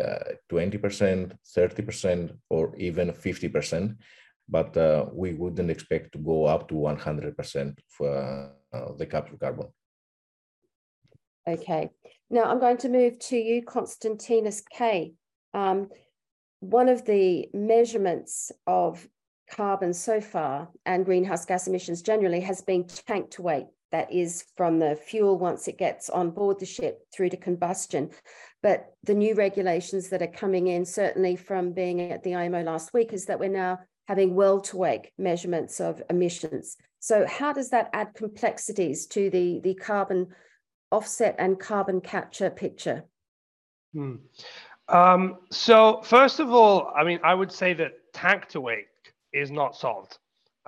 20%, 0.52 1.32
uh, 1.32 1.36
30%, 1.56 2.38
or 2.50 2.76
even 2.78 3.12
50%, 3.12 3.96
but 4.50 4.76
uh, 4.76 5.06
we 5.14 5.34
wouldn't 5.34 5.70
expect 5.70 6.12
to 6.14 6.18
go 6.18 6.46
up 6.46 6.68
to 6.70 6.74
100% 6.74 7.78
for 7.88 8.52
the 8.98 9.06
captured 9.06 9.40
carbon. 9.40 9.68
Okay. 11.48 11.90
Now 12.30 12.44
I'm 12.44 12.60
going 12.60 12.78
to 12.78 12.90
move 12.90 13.20
to 13.20 13.38
you, 13.38 13.62
Konstantinos 13.62 14.64
K. 14.72 15.14
Um, 15.54 15.90
one 16.60 16.90
of 16.90 17.06
the 17.06 17.50
measurements 17.54 18.52
of 18.68 19.08
carbon 19.52 19.94
so 19.94 20.22
far 20.22 20.70
and 20.86 21.06
greenhouse 21.06 21.46
gas 21.46 21.68
emissions 21.68 22.02
generally 22.02 22.40
has 22.42 22.62
been 22.62 22.86
tank 22.86 23.30
to 23.32 23.42
wake. 23.42 23.68
That 23.92 24.12
is 24.12 24.46
from 24.56 24.80
the 24.80 24.96
fuel 24.96 25.38
once 25.38 25.68
it 25.68 25.78
gets 25.78 26.10
on 26.10 26.32
board 26.32 26.60
the 26.60 26.66
ship 26.66 27.00
through 27.14 27.30
to 27.30 27.38
combustion. 27.38 28.12
But 28.64 28.86
the 29.04 29.14
new 29.14 29.36
regulations 29.36 30.08
that 30.10 30.22
are 30.22 30.28
coming 30.28 30.68
in, 30.68 30.86
certainly 30.86 31.36
from 31.36 31.74
being 31.74 32.00
at 32.00 32.24
the 32.24 32.36
IMO 32.36 32.64
last 32.64 32.94
week, 32.94 33.12
is 33.12 33.26
that 33.26 33.40
we're 33.40 33.50
now 33.50 33.80
having 34.08 34.34
well 34.34 34.62
to 34.62 34.78
wake 34.78 35.12
measurements 35.18 35.82
of 35.82 36.02
emissions. 36.10 36.78
So, 37.00 37.26
how 37.28 37.52
does 37.52 37.72
that 37.72 37.90
add 37.92 38.14
complexities 38.14 39.08
to 39.08 39.30
the, 39.30 39.60
the 39.62 39.74
carbon 39.74 40.28
offset 40.90 41.36
and 41.38 41.60
carbon 41.60 42.00
capture 42.00 42.50
picture? 42.50 43.04
Hmm. 43.94 44.16
Um, 44.88 45.38
so 45.52 46.02
first 46.04 46.40
of 46.40 46.52
all, 46.52 46.92
I 46.96 47.04
mean, 47.04 47.20
I 47.24 47.34
would 47.34 47.52
say 47.52 47.74
that 47.74 47.92
tank 48.14 48.48
to 48.50 48.62
wake 48.62 48.88
is 49.34 49.52
not 49.52 49.76
solved. 49.76 50.18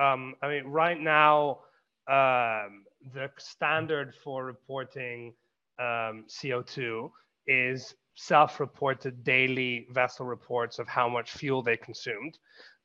Um, 0.01 0.35
I 0.41 0.47
mean, 0.47 0.65
right 0.65 0.99
now, 0.99 1.59
um, 2.07 2.85
the 3.13 3.29
standard 3.37 4.13
for 4.23 4.45
reporting 4.45 5.33
um, 5.79 6.25
CO2 6.27 7.09
is 7.47 7.95
self-reported 8.15 9.23
daily 9.23 9.87
vessel 9.91 10.25
reports 10.25 10.79
of 10.79 10.87
how 10.87 11.09
much 11.09 11.31
fuel 11.31 11.61
they 11.61 11.77
consumed, 11.77 12.37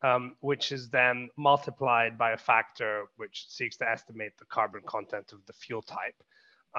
um, 0.02 0.37
which 0.40 0.73
is 0.73 0.88
then 0.88 1.28
multiplied 1.37 2.16
by 2.16 2.32
a 2.32 2.37
factor 2.37 3.04
which 3.16 3.47
seeks 3.49 3.76
to 3.76 3.88
estimate 3.88 4.32
the 4.38 4.44
carbon 4.47 4.80
content 4.87 5.32
of 5.32 5.44
the 5.47 5.52
fuel 5.52 5.82
type. 5.82 6.14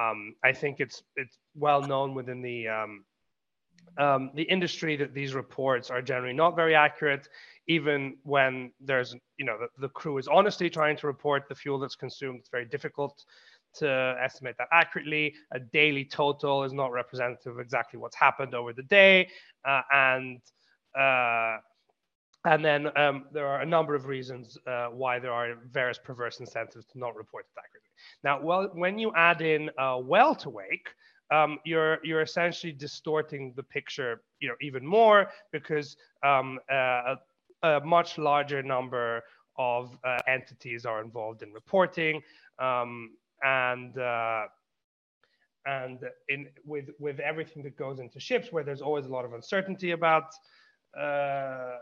Um, 0.00 0.34
I 0.44 0.52
think 0.52 0.80
it's 0.80 1.02
it's 1.16 1.38
well 1.54 1.82
known 1.82 2.14
within 2.14 2.42
the 2.42 2.68
um, 3.98 4.30
the 4.34 4.42
industry 4.42 4.96
that 4.96 5.14
these 5.14 5.34
reports 5.34 5.90
are 5.90 6.02
generally 6.02 6.32
not 6.32 6.56
very 6.56 6.74
accurate, 6.74 7.28
even 7.66 8.16
when 8.22 8.72
there's 8.80 9.14
you 9.36 9.44
know 9.44 9.58
the, 9.58 9.68
the 9.80 9.88
crew 9.88 10.18
is 10.18 10.28
honestly 10.28 10.70
trying 10.70 10.96
to 10.96 11.06
report 11.06 11.48
the 11.48 11.54
fuel 11.54 11.78
that's 11.78 11.96
consumed. 11.96 12.40
It's 12.40 12.48
very 12.48 12.64
difficult 12.64 13.24
to 13.74 14.16
estimate 14.20 14.56
that 14.58 14.68
accurately. 14.72 15.34
A 15.52 15.60
daily 15.60 16.04
total 16.04 16.64
is 16.64 16.72
not 16.72 16.92
representative 16.92 17.54
of 17.54 17.60
exactly 17.60 17.98
what's 17.98 18.16
happened 18.16 18.54
over 18.54 18.72
the 18.72 18.82
day, 18.84 19.28
uh, 19.64 19.82
and 19.92 20.40
uh, 20.98 21.58
and 22.46 22.64
then 22.64 22.96
um, 22.96 23.26
there 23.32 23.46
are 23.46 23.60
a 23.60 23.66
number 23.66 23.94
of 23.94 24.06
reasons 24.06 24.56
uh, 24.66 24.86
why 24.86 25.18
there 25.18 25.32
are 25.32 25.56
various 25.70 25.98
perverse 25.98 26.40
incentives 26.40 26.86
to 26.86 26.98
not 26.98 27.14
report 27.14 27.44
it 27.44 27.58
accurately. 27.58 27.90
Now, 28.24 28.40
well, 28.42 28.70
when 28.72 28.98
you 28.98 29.12
add 29.14 29.42
in 29.42 29.70
well 29.76 30.34
to 30.36 30.48
wake, 30.48 30.88
um, 31.30 31.58
you're 31.64 31.98
you're 32.04 32.22
essentially 32.22 32.72
distorting 32.72 33.52
the 33.56 33.62
picture, 33.62 34.22
you 34.40 34.48
know, 34.48 34.54
even 34.60 34.84
more 34.84 35.30
because 35.52 35.96
um, 36.24 36.58
uh, 36.70 37.14
a, 37.62 37.68
a, 37.68 37.80
much 37.84 38.18
larger 38.18 38.62
number 38.62 39.22
of 39.56 39.96
uh, 40.04 40.18
entities 40.26 40.86
are 40.86 41.02
involved 41.02 41.42
in 41.42 41.52
reporting, 41.52 42.20
um, 42.58 43.10
and 43.42 43.96
uh, 43.98 44.44
and 45.66 46.00
in 46.28 46.48
with 46.64 46.88
with 46.98 47.20
everything 47.20 47.62
that 47.62 47.76
goes 47.76 48.00
into 48.00 48.18
ships, 48.18 48.48
where 48.50 48.64
there's 48.64 48.82
always 48.82 49.06
a 49.06 49.10
lot 49.10 49.24
of 49.24 49.32
uncertainty 49.32 49.92
about 49.92 50.24
uh, 50.98 51.76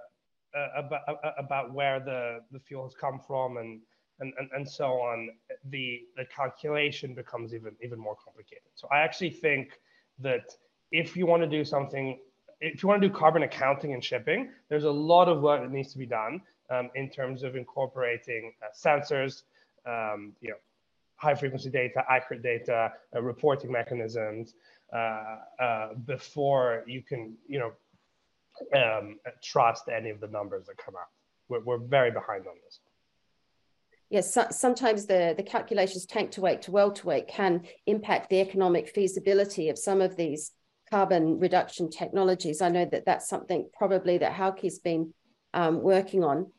uh, 0.57 0.69
about, 0.77 1.01
uh, 1.09 1.31
about 1.37 1.75
where 1.75 2.01
the, 2.01 2.41
the 2.53 2.59
fuel 2.59 2.85
has 2.85 2.95
come 2.95 3.21
from 3.27 3.59
and, 3.59 3.81
and, 4.21 4.33
and, 4.39 4.49
and 4.55 4.69
so 4.69 4.87
on, 5.01 5.31
the, 5.71 6.03
the 6.17 6.25
calculation 6.25 7.15
becomes 7.15 7.55
even, 7.55 7.73
even 7.83 7.99
more 7.99 8.17
complicated. 8.23 8.71
So 8.75 8.89
I 8.91 8.99
actually 9.01 9.31
think 9.31 9.81
that 10.19 10.57
if 10.91 11.17
you 11.17 11.27
want 11.27 11.43
to 11.43 11.49
do 11.49 11.65
something, 11.65 12.19
if 12.61 12.83
you 12.83 12.89
want 12.89 13.01
to 13.01 13.09
do 13.09 13.15
carbon 13.15 13.43
accounting 13.43 13.93
and 13.93 14.03
shipping, 14.03 14.51
there's 14.69 14.85
a 14.85 14.91
lot 14.91 15.29
of 15.29 15.41
work 15.41 15.63
that 15.63 15.71
needs 15.71 15.93
to 15.93 15.99
be 15.99 16.07
done 16.07 16.41
um, 16.71 16.91
in 16.95 17.09
terms 17.09 17.43
of 17.43 17.57
incorporating 17.57 18.53
uh, 18.63 18.67
sensors, 18.75 19.43
um, 19.87 20.33
you 20.41 20.51
know, 20.51 20.57
high 21.17 21.35
frequency 21.35 21.71
data, 21.71 22.05
accurate 22.09 22.43
data, 22.43 22.93
uh, 23.15 23.23
reporting 23.23 23.71
mechanisms 23.73 24.55
uh, 24.93 25.37
uh, 25.61 25.95
before 26.07 26.85
you 26.87 27.03
can, 27.03 27.37
you 27.49 27.59
know, 27.59 27.73
um, 28.77 29.19
trust 29.43 29.89
any 29.89 30.11
of 30.11 30.21
the 30.21 30.27
numbers 30.29 30.67
that 30.67 30.77
come 30.79 30.95
out. 30.97 31.09
We're, 31.49 31.61
we're 31.61 31.79
very 31.79 32.11
behind 32.11 32.47
on 32.47 32.55
this. 32.65 32.81
Yes, 34.11 34.33
so, 34.33 34.47
sometimes 34.51 35.07
the, 35.07 35.35
the 35.37 35.43
calculations 35.43 36.07
tank 36.07 36.31
to 36.33 36.41
wake 36.41 36.63
to 36.63 36.71
well 36.71 36.91
to 36.93 37.07
wake 37.07 37.29
can 37.29 37.63
impact 37.87 38.31
the 38.31 38.41
economic 38.41 38.89
feasibility 38.89 39.69
of 39.69 39.79
some 39.79 40.01
of 40.01 40.17
these 40.17 40.53
carbon 40.91 41.39
reduction 41.39 41.91
technologies. 41.91 42.63
I 42.63 42.71
know 42.71 42.87
that 42.87 43.05
that's 43.05 43.29
something 43.29 43.69
probably 43.77 44.19
that 44.19 44.33
Hauke's 44.33 44.79
been 44.79 45.13
um, 45.53 45.83
working 45.83 46.25
on. 46.25 46.51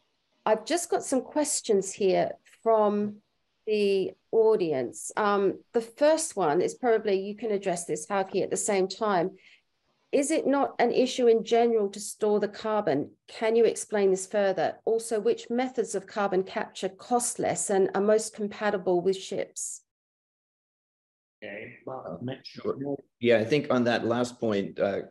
I've 0.46 0.66
just 0.66 0.90
got 0.90 1.04
some 1.04 1.22
questions 1.22 1.92
here 1.92 2.32
from 2.62 3.18
the 3.66 4.12
audience. 4.32 5.12
Um, 5.18 5.60
the 5.74 5.82
first 5.82 6.36
one 6.36 6.62
is 6.62 6.76
probably 6.76 7.20
you 7.20 7.36
can 7.36 7.52
address 7.52 7.86
this, 7.86 8.06
Hauke, 8.08 8.44
at 8.44 8.52
the 8.52 8.58
same 8.58 8.88
time 8.88 9.32
is 10.12 10.32
it 10.32 10.48
not 10.48 10.74
an 10.80 10.92
issue 10.92 11.28
in 11.28 11.44
general 11.44 11.88
to 11.90 12.00
store 12.00 12.40
the 12.40 12.48
carbon? 12.48 13.12
Can 13.28 13.56
you 13.56 13.66
explain 13.66 14.10
this 14.10 14.26
further? 14.26 14.76
Also, 14.86 15.20
which 15.20 15.50
methods 15.50 15.94
of 15.94 16.08
carbon 16.08 16.44
capture 16.44 16.90
cost 16.90 17.38
less 17.38 17.70
and 17.70 17.90
are 17.94 18.02
most 18.02 18.34
compatible 18.34 19.02
with 19.02 19.16
ships? 19.16 19.82
Okay, 21.44 21.76
well, 21.86 22.20
sure. 22.44 22.76
Yeah, 23.20 23.38
I 23.38 23.46
think 23.46 23.68
on 23.70 23.84
that 23.86 24.06
last 24.06 24.40
point, 24.40 24.80
uh, 24.80 25.02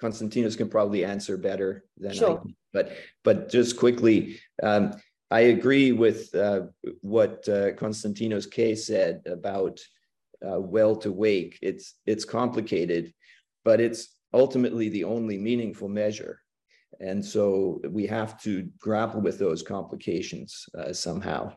Konstantinos 0.00 0.56
can 0.56 0.68
probably 0.68 1.04
answer 1.04 1.36
better 1.36 1.84
than 1.98 2.14
sure. 2.14 2.42
I. 2.44 2.50
But 2.72 2.92
but 3.24 3.50
just 3.50 3.76
quickly, 3.76 4.40
um, 4.62 4.94
I 5.30 5.40
agree 5.40 5.92
with 5.92 6.34
uh, 6.34 6.62
what 7.00 7.48
uh, 7.48 7.72
Konstantinos 7.72 8.50
K 8.50 8.74
said 8.74 9.22
about 9.26 9.80
uh, 10.46 10.60
well 10.60 10.96
to 10.96 11.12
wake. 11.12 11.58
It's 11.62 11.94
it's 12.06 12.24
complicated 12.24 13.12
but 13.64 13.80
it's 13.80 14.08
ultimately 14.32 14.88
the 14.88 15.04
only 15.04 15.38
meaningful 15.38 15.88
measure. 15.88 16.40
And 17.00 17.24
so 17.24 17.80
we 17.88 18.06
have 18.06 18.40
to 18.42 18.68
grapple 18.78 19.20
with 19.20 19.38
those 19.38 19.62
complications 19.62 20.66
uh, 20.78 20.92
somehow. 20.92 21.52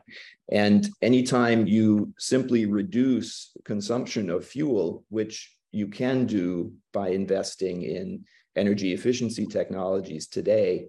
And 0.50 0.88
anytime 1.02 1.66
you 1.66 2.12
simply 2.18 2.66
reduce 2.66 3.52
consumption 3.64 4.30
of 4.30 4.44
fuel, 4.44 5.04
which 5.10 5.54
you 5.70 5.88
can 5.88 6.26
do 6.26 6.72
by 6.92 7.10
investing 7.10 7.82
in 7.82 8.24
energy 8.56 8.92
efficiency 8.92 9.46
technologies 9.46 10.26
today, 10.26 10.86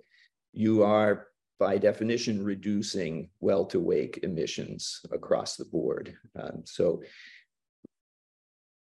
you 0.53 0.83
are 0.83 1.27
by 1.59 1.77
definition 1.77 2.43
reducing 2.43 3.29
well 3.41 3.65
to 3.65 3.79
wake 3.79 4.21
emissions 4.23 5.01
across 5.11 5.57
the 5.57 5.65
board. 5.65 6.15
Um, 6.41 6.63
so 6.65 7.03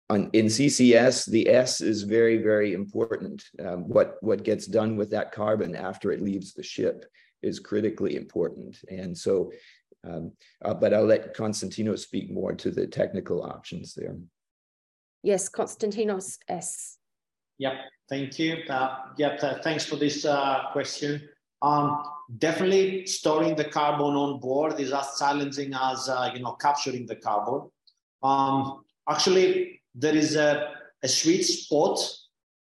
on, 0.10 0.30
in 0.34 0.48
CCS, 0.48 1.30
the 1.30 1.48
S 1.50 1.82
is 1.82 2.04
very, 2.04 2.38
very 2.38 2.74
important. 2.74 3.44
Um, 3.64 3.88
what, 3.88 4.18
what 4.22 4.44
gets 4.44 4.68
done 4.68 4.96
with 4.96 5.10
that 5.12 5.32
carbon 5.32 5.76
after 5.76 6.12
it 6.12 6.22
leaves 6.22 6.54
the 6.54 6.64
ship 6.64 7.06
is 7.42 7.60
critically 7.60 8.16
important. 8.16 8.78
And 8.90 9.18
so, 9.18 9.52
um, 10.08 10.34
uh, 10.64 10.74
but 10.74 10.94
I'll 10.94 11.06
let 11.06 11.36
Konstantinos 11.36 12.00
speak 12.00 12.30
more 12.30 12.54
to 12.54 12.72
the 12.72 12.88
technical 12.88 13.44
options 13.44 13.94
there. 13.94 14.16
Yes, 15.24 15.50
Konstantinos 15.50 16.38
S. 16.50 16.98
Yep, 17.60 17.74
thank 18.10 18.38
you. 18.40 18.58
Uh, 18.70 18.98
yep, 19.18 19.42
uh, 19.42 19.60
thanks 19.64 19.86
for 19.86 19.96
this 19.96 20.26
uh, 20.26 20.64
question. 20.74 21.30
Um, 21.62 22.04
definitely 22.40 23.06
storing 23.06 23.56
the 23.56 23.64
carbon 23.64 24.16
on 24.16 24.40
board 24.42 24.80
is 24.82 24.92
as 24.92 25.16
challenging 25.18 25.74
as, 25.74 26.10
uh, 26.10 26.30
you 26.34 26.42
know, 26.42 26.54
capturing 26.54 27.06
the 27.06 27.16
carbon. 27.16 27.70
Um, 28.22 28.84
actually, 29.10 29.82
there 29.96 30.16
is 30.16 30.36
a, 30.36 30.74
a 31.04 31.08
sweet 31.08 31.44
spot, 31.44 32.00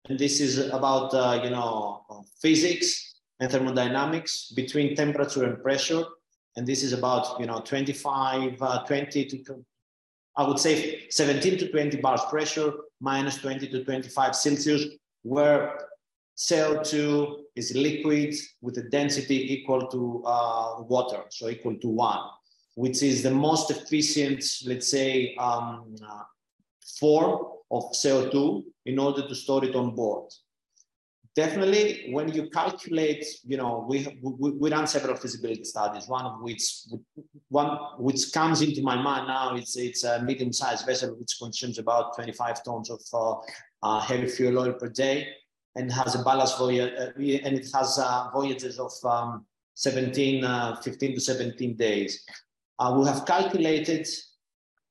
and 0.08 0.18
this 0.18 0.40
is 0.40 0.58
about 0.58 1.12
uh, 1.14 1.40
you 1.44 1.50
know 1.50 2.04
physics 2.40 3.14
and 3.40 3.50
thermodynamics 3.50 4.52
between 4.54 4.96
temperature 4.96 5.44
and 5.44 5.62
pressure, 5.62 6.02
and 6.56 6.66
this 6.66 6.82
is 6.82 6.92
about 6.92 7.38
you 7.40 7.46
know 7.46 7.60
25, 7.60 8.56
uh, 8.60 8.84
20 8.84 9.24
to 9.26 9.64
I 10.36 10.46
would 10.46 10.58
say 10.58 11.08
17 11.10 11.58
to 11.58 11.70
20 11.70 11.98
bars 11.98 12.22
pressure, 12.30 12.72
minus 13.00 13.36
20 13.38 13.68
to 13.68 13.84
25 13.84 14.36
Celsius, 14.36 14.84
where 15.22 15.78
CO2 16.38 17.42
is 17.56 17.74
liquid 17.74 18.34
with 18.62 18.78
a 18.78 18.82
density 18.84 19.52
equal 19.52 19.86
to 19.88 20.22
uh, 20.24 20.82
water, 20.82 21.24
so 21.30 21.48
equal 21.48 21.76
to 21.76 21.88
one, 21.88 22.20
which 22.74 23.02
is 23.02 23.22
the 23.22 23.30
most 23.30 23.70
efficient, 23.70 24.42
let's 24.64 24.90
say, 24.90 25.34
um, 25.36 25.94
form 26.98 27.44
of 27.70 27.84
CO2 27.92 28.64
in 28.86 28.98
order 28.98 29.26
to 29.26 29.34
store 29.34 29.64
it 29.64 29.74
on 29.74 29.94
board. 29.94 30.30
Definitely, 31.36 32.10
when 32.10 32.32
you 32.32 32.50
calculate, 32.50 33.24
you 33.46 33.56
know, 33.56 33.86
we, 33.88 34.18
we, 34.20 34.50
we 34.50 34.70
run 34.70 34.86
several 34.88 35.14
feasibility 35.14 35.62
studies, 35.62 36.08
one 36.08 36.24
of 36.26 36.42
which, 36.42 36.86
one 37.48 37.78
which 37.98 38.32
comes 38.32 38.62
into 38.62 38.82
my 38.82 38.96
mind 38.96 39.28
now, 39.28 39.54
it's, 39.54 39.76
it's 39.76 40.02
a 40.02 40.20
medium-sized 40.22 40.84
vessel 40.84 41.14
which 41.14 41.36
consumes 41.40 41.78
about 41.78 42.16
25 42.16 42.64
tons 42.64 42.90
of 42.90 43.00
uh, 43.14 43.36
uh, 43.82 44.00
heavy 44.00 44.26
fuel 44.26 44.58
oil 44.58 44.72
per 44.72 44.88
day 44.88 45.28
and 45.76 45.92
has 45.92 46.16
a 46.16 46.22
ballast 46.24 46.58
voyage, 46.58 46.92
uh, 46.98 47.12
and 47.16 47.56
it 47.56 47.68
has 47.72 47.98
uh, 47.98 48.28
voyages 48.32 48.80
of 48.80 48.92
um, 49.04 49.46
17, 49.74 50.44
uh, 50.44 50.76
15 50.76 51.14
to 51.14 51.20
17 51.20 51.76
days. 51.76 52.24
Uh, 52.78 52.96
we 52.98 53.06
have 53.06 53.24
calculated 53.24 54.06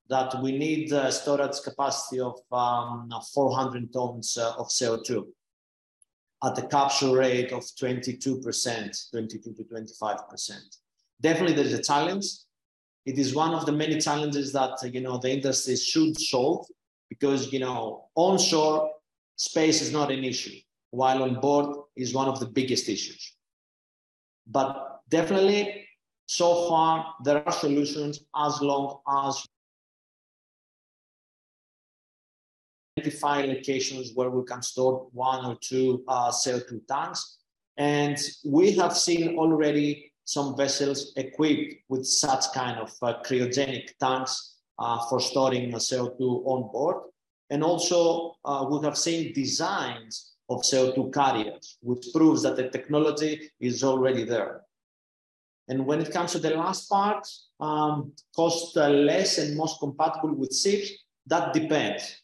that 0.10 0.42
we 0.42 0.58
need 0.58 0.90
storage 1.12 1.62
capacity 1.64 2.20
of 2.20 2.40
um, 2.52 3.10
400 3.34 3.94
tons 3.94 4.38
uh, 4.38 4.54
of 4.58 4.68
CO2 4.68 5.26
at 6.44 6.58
a 6.58 6.68
capture 6.68 7.16
rate 7.16 7.52
of 7.52 7.64
22%, 7.64 9.12
22 9.12 9.54
to 9.54 9.64
25%. 9.64 10.52
Definitely 11.22 11.56
there's 11.56 11.74
a 11.74 11.84
challenge. 11.84 12.26
It 13.06 13.20
is 13.20 13.36
one 13.36 13.54
of 13.54 13.66
the 13.66 13.72
many 13.72 14.00
challenges 14.00 14.52
that 14.54 14.78
you 14.94 15.02
know 15.02 15.18
the 15.18 15.32
industry 15.32 15.76
should 15.76 16.20
solve 16.20 16.66
because 17.10 17.52
you 17.52 17.60
know 17.60 18.06
onshore 18.16 18.92
space 19.36 19.82
is 19.82 19.92
not 19.92 20.12
an 20.12 20.24
issue, 20.24 20.58
while 20.92 21.24
on 21.24 21.40
board 21.40 21.76
is 21.96 22.14
one 22.14 22.28
of 22.28 22.40
the 22.40 22.46
biggest 22.46 22.88
issues. 22.88 23.36
But 24.48 25.02
definitely 25.10 25.88
so 26.28 26.68
far 26.70 27.14
there 27.24 27.46
are 27.46 27.52
solutions 27.52 28.24
as 28.36 28.62
long 28.62 29.00
as 29.26 29.44
identify 33.00 33.42
locations 33.42 34.12
where 34.14 34.30
we 34.30 34.44
can 34.46 34.62
store 34.62 35.08
one 35.14 35.46
or 35.46 35.58
two 35.62 36.04
uh, 36.08 36.30
CO2 36.32 36.86
tanks. 36.88 37.38
And 37.78 38.18
we 38.46 38.72
have 38.74 38.96
seen 38.98 39.38
already 39.38 40.12
some 40.26 40.56
vessels 40.56 41.14
equipped 41.16 41.76
with 41.88 42.06
such 42.06 42.46
kind 42.54 42.80
of 42.80 42.92
uh, 43.02 43.22
cryogenic 43.24 43.98
tanks 44.00 44.58
uh, 44.78 45.00
for 45.08 45.20
storing 45.20 45.72
CO2 45.72 46.20
on 46.46 46.72
board. 46.72 46.98
And 47.50 47.64
also, 47.64 48.36
uh, 48.46 48.66
we 48.70 48.86
have 48.86 48.98
seen 48.98 49.34
designs 49.34 50.34
of 50.50 50.62
CO2 50.62 51.14
carriers, 51.14 51.78
which 51.82 52.08
proves 52.14 52.44
that 52.44 52.58
the 52.58 52.70
technology 52.70 53.50
is 53.60 53.84
already 53.84 54.24
there. 54.24 54.62
And 55.68 55.86
when 55.86 56.02
it 56.02 56.12
comes 56.12 56.32
to 56.34 56.40
the 56.40 56.52
last 56.52 56.90
part, 56.90 57.28
um, 57.60 58.14
cost 58.36 58.76
less 58.76 59.38
and 59.38 59.56
most 59.56 59.80
compatible 59.80 60.34
with 60.34 60.56
ships, 60.56 60.92
that 61.28 61.54
depends. 61.54 62.22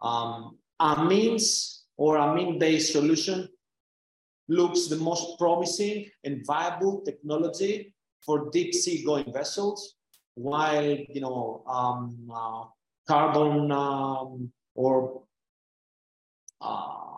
Um, 0.00 0.58
amines 0.80 1.82
or 1.96 2.16
amine-based 2.16 2.92
solution 2.92 3.48
looks 4.48 4.86
the 4.86 4.96
most 4.96 5.38
promising 5.38 6.06
and 6.24 6.44
viable 6.46 7.02
technology 7.02 7.94
for 8.24 8.50
deep 8.50 8.74
sea 8.74 9.04
going 9.04 9.32
vessels, 9.32 9.94
while 10.34 10.84
you 10.84 11.20
know 11.20 11.62
um, 11.66 12.30
uh, 12.32 12.64
carbon 13.06 13.70
um, 13.72 14.52
or 14.74 15.22
uh, 16.60 17.08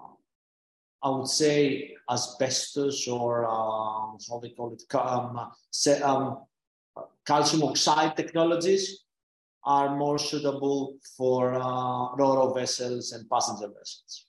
I 1.03 1.09
would 1.09 1.29
say 1.29 1.95
asbestos 2.11 3.09
or 3.09 3.45
uh, 3.45 4.17
how 4.29 4.41
they 4.43 4.51
call 4.51 4.75
it, 4.75 4.83
um, 4.95 5.51
um, 6.03 6.39
calcium 7.27 7.63
oxide 7.63 8.17
technologies 8.17 9.05
are 9.65 9.97
more 9.97 10.19
suitable 10.19 10.97
for 11.17 11.55
uh, 11.55 12.15
ro 12.17 12.53
vessels 12.55 13.13
and 13.13 13.29
passenger 13.29 13.69
vessels. 13.69 14.27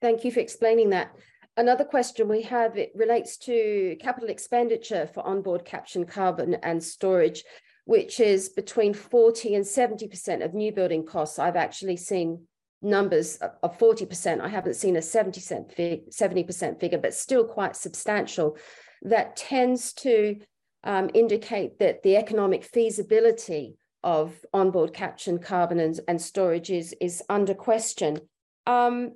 Thank 0.00 0.24
you 0.24 0.30
for 0.30 0.40
explaining 0.40 0.90
that. 0.90 1.12
Another 1.56 1.84
question 1.84 2.28
we 2.28 2.42
have, 2.42 2.76
it 2.76 2.92
relates 2.94 3.38
to 3.38 3.96
capital 3.98 4.28
expenditure 4.28 5.08
for 5.14 5.26
onboard 5.26 5.64
capture 5.64 6.04
carbon 6.04 6.54
and 6.62 6.84
storage, 6.84 7.44
which 7.86 8.20
is 8.20 8.50
between 8.50 8.92
40 8.92 9.54
and 9.54 9.64
70% 9.64 10.44
of 10.44 10.52
new 10.52 10.70
building 10.70 11.06
costs. 11.06 11.38
I've 11.38 11.56
actually 11.56 11.96
seen 11.96 12.46
numbers 12.82 13.38
of 13.62 13.78
40%. 13.78 14.40
I 14.40 14.48
haven't 14.48 14.74
seen 14.74 14.96
a 14.96 15.00
70% 15.00 16.80
figure, 16.80 16.98
but 16.98 17.14
still 17.14 17.44
quite 17.44 17.74
substantial. 17.74 18.58
That 19.02 19.36
tends 19.36 19.94
to 19.94 20.40
um, 20.84 21.10
indicate 21.14 21.78
that 21.78 22.02
the 22.02 22.16
economic 22.16 22.64
feasibility 22.64 23.76
of 24.02 24.44
onboard 24.52 24.92
capture 24.92 25.36
carbon 25.38 25.80
and, 25.80 26.00
and 26.06 26.20
storage 26.20 26.70
is, 26.70 26.94
is 27.00 27.22
under 27.28 27.54
question. 27.54 28.20
Um, 28.66 29.12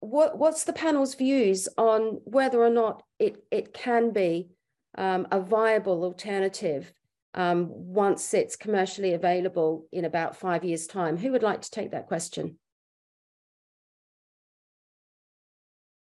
what, 0.00 0.38
what's 0.38 0.64
the 0.64 0.72
panel's 0.72 1.14
views 1.14 1.68
on 1.78 2.20
whether 2.24 2.62
or 2.62 2.70
not 2.70 3.02
it, 3.18 3.44
it 3.50 3.72
can 3.72 4.12
be 4.12 4.48
um, 4.98 5.26
a 5.30 5.40
viable 5.40 6.04
alternative 6.04 6.92
um, 7.34 7.68
once 7.70 8.34
it's 8.34 8.56
commercially 8.56 9.14
available 9.14 9.86
in 9.92 10.04
about 10.04 10.36
five 10.36 10.64
years' 10.64 10.86
time? 10.86 11.16
Who 11.16 11.32
would 11.32 11.42
like 11.42 11.62
to 11.62 11.70
take 11.70 11.92
that 11.92 12.06
question? 12.06 12.58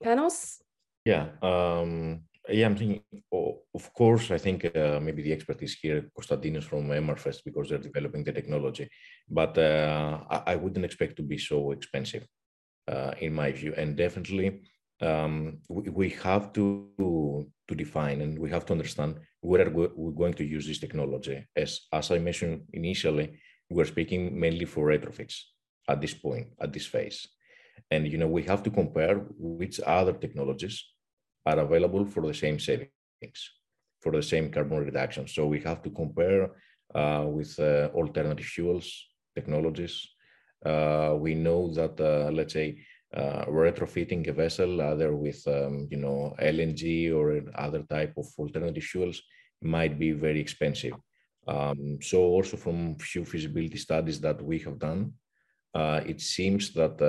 Panos? 0.04 0.58
Yeah, 1.06 1.28
um, 1.42 2.22
yeah, 2.50 2.66
I'm 2.66 2.76
thinking, 2.76 3.02
oh, 3.34 3.62
of 3.74 3.94
course, 3.94 4.32
I 4.32 4.38
think 4.38 4.66
uh, 4.66 5.00
maybe 5.02 5.22
the 5.24 5.34
expertise 5.34 5.78
here, 5.82 6.10
Konstantinos 6.18 6.64
from 6.64 6.92
ERMA 6.92 7.16
FIRST, 7.16 7.44
because 7.44 7.70
they're 7.70 7.78
developing 7.78 8.24
the 8.24 8.32
technology, 8.32 8.90
but 9.30 9.58
uh, 9.58 10.20
I, 10.30 10.54
I, 10.54 10.56
wouldn't 10.56 10.86
expect 10.86 11.16
to 11.18 11.24
be 11.24 11.38
so 11.38 11.72
expensive, 11.72 12.28
uh, 12.88 13.12
in 13.20 13.34
my 13.34 13.52
view. 13.52 13.74
And 13.76 13.96
definitely, 13.96 14.62
um, 15.02 15.60
we, 15.70 15.90
we, 15.90 16.10
have 16.10 16.54
to, 16.54 16.90
to 17.68 17.76
define 17.76 18.22
and 18.22 18.38
we 18.38 18.50
have 18.50 18.66
to 18.68 18.74
understand 18.74 19.20
where 19.42 19.70
we're 19.70 20.12
going 20.12 20.34
to 20.36 20.46
use 20.46 20.68
this 20.68 20.80
technology. 20.80 21.46
As, 21.56 21.82
as 21.92 22.12
I 22.12 22.20
mentioned 22.20 22.64
initially, 22.74 23.40
we're 23.70 23.86
speaking 23.86 24.40
mainly 24.40 24.66
for 24.66 24.88
retrofits 24.88 25.36
at 25.90 26.02
this 26.02 26.14
point, 26.14 26.48
at 26.62 26.72
this 26.72 26.86
phase. 26.86 27.28
And, 27.92 28.08
you 28.12 28.18
know, 28.18 28.28
we 28.28 28.44
have 28.44 28.64
to 28.64 28.70
compare 28.70 29.26
which 29.38 29.80
other 29.82 30.14
technologies 30.14 30.84
are 31.46 31.60
available 31.60 32.06
for 32.06 32.26
the 32.26 32.34
same 32.34 32.60
savings, 32.60 33.40
for 34.02 34.12
the 34.12 34.22
same 34.22 34.50
carbon 34.50 34.80
reduction. 34.80 35.28
So 35.28 35.46
we 35.48 35.60
have 35.62 35.82
to 35.84 35.90
compare 35.90 36.52
uh, 36.94 37.26
with 37.28 37.60
uh, 37.60 37.90
alternative 37.94 38.46
fuels 38.46 39.08
technologies. 39.36 40.08
Uh, 40.66 41.16
we 41.20 41.36
know 41.36 41.72
that, 41.74 42.00
uh, 42.00 42.32
let's 42.32 42.54
say, 42.54 42.80
uh, 43.16 43.46
retrofitting 43.46 44.28
a 44.28 44.34
vessel 44.34 44.82
either 44.82 45.16
with 45.16 45.42
um, 45.48 45.88
you 45.90 45.98
know 45.98 46.36
LNG 46.40 47.14
or 47.14 47.42
other 47.56 47.84
type 47.84 48.14
of 48.18 48.26
alternative 48.38 48.84
fuels 48.84 49.22
might 49.62 49.98
be 49.98 50.12
very 50.12 50.40
expensive. 50.40 50.94
Um, 51.48 52.00
so 52.02 52.24
also 52.24 52.58
from 52.58 52.96
few 52.96 53.24
feasibility 53.24 53.78
studies 53.78 54.20
that 54.22 54.42
we 54.42 54.60
have 54.60 54.80
done, 54.80 55.14
uh, 55.74 56.02
it 56.06 56.20
seems 56.20 56.74
that 56.74 57.00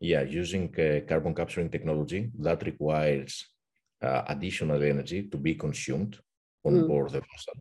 yeah, 0.00 0.22
using 0.22 0.74
uh, 0.78 1.00
carbon 1.08 1.34
capturing 1.34 1.70
technology 1.70 2.30
that 2.38 2.62
requires 2.64 3.44
additional 4.26 4.82
energy 4.82 5.28
to 5.28 5.36
be 5.36 5.54
consumed 5.54 6.18
on 6.64 6.74
mm. 6.74 6.88
board 6.88 7.10
the 7.10 7.20
vessel. 7.20 7.54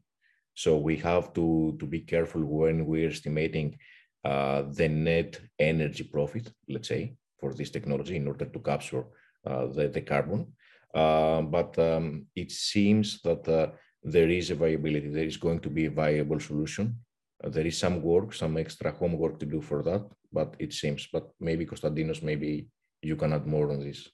So 0.54 0.78
we 0.78 0.98
have 0.98 1.34
to 1.34 1.76
to 1.80 1.86
be 1.86 2.02
careful 2.02 2.44
when 2.46 2.86
we're 2.86 3.10
estimating 3.10 3.78
uh, 4.24 4.64
the 4.80 4.88
net 4.88 5.40
energy 5.60 6.04
profit, 6.04 6.52
let's 6.70 6.88
say, 6.88 7.16
for 7.40 7.54
this 7.54 7.72
technology 7.72 8.16
in 8.16 8.28
order 8.28 8.46
to 8.46 8.60
capture 8.60 9.06
uh, 9.46 9.68
the, 9.68 9.90
the 9.90 10.02
carbon. 10.02 10.54
Uh, 10.94 11.42
but 11.42 11.78
um, 11.80 12.28
it 12.36 12.52
seems 12.52 13.20
that 13.22 13.48
uh, 13.48 13.68
there 14.04 14.30
is 14.30 14.52
a 14.52 14.56
viability, 14.56 15.10
there 15.10 15.26
is 15.26 15.38
going 15.38 15.60
to 15.60 15.70
be 15.70 15.86
a 15.86 15.92
viable 15.92 16.40
solution. 16.40 16.96
Uh, 17.44 17.50
there 17.50 17.66
is 17.66 17.78
some 17.78 18.02
work, 18.02 18.34
some 18.34 18.58
extra 18.58 18.92
homework 18.92 19.40
to 19.40 19.46
do 19.46 19.60
for 19.60 19.82
that, 19.84 20.06
but 20.32 20.56
it 20.60 20.72
seems, 20.72 21.08
but 21.12 21.32
maybe 21.40 21.66
Konstantinos, 21.66 22.22
maybe 22.22 22.68
you 23.02 23.16
can 23.16 23.34
add 23.34 23.48
more 23.48 23.72
on 23.72 23.80
this. 23.80 24.10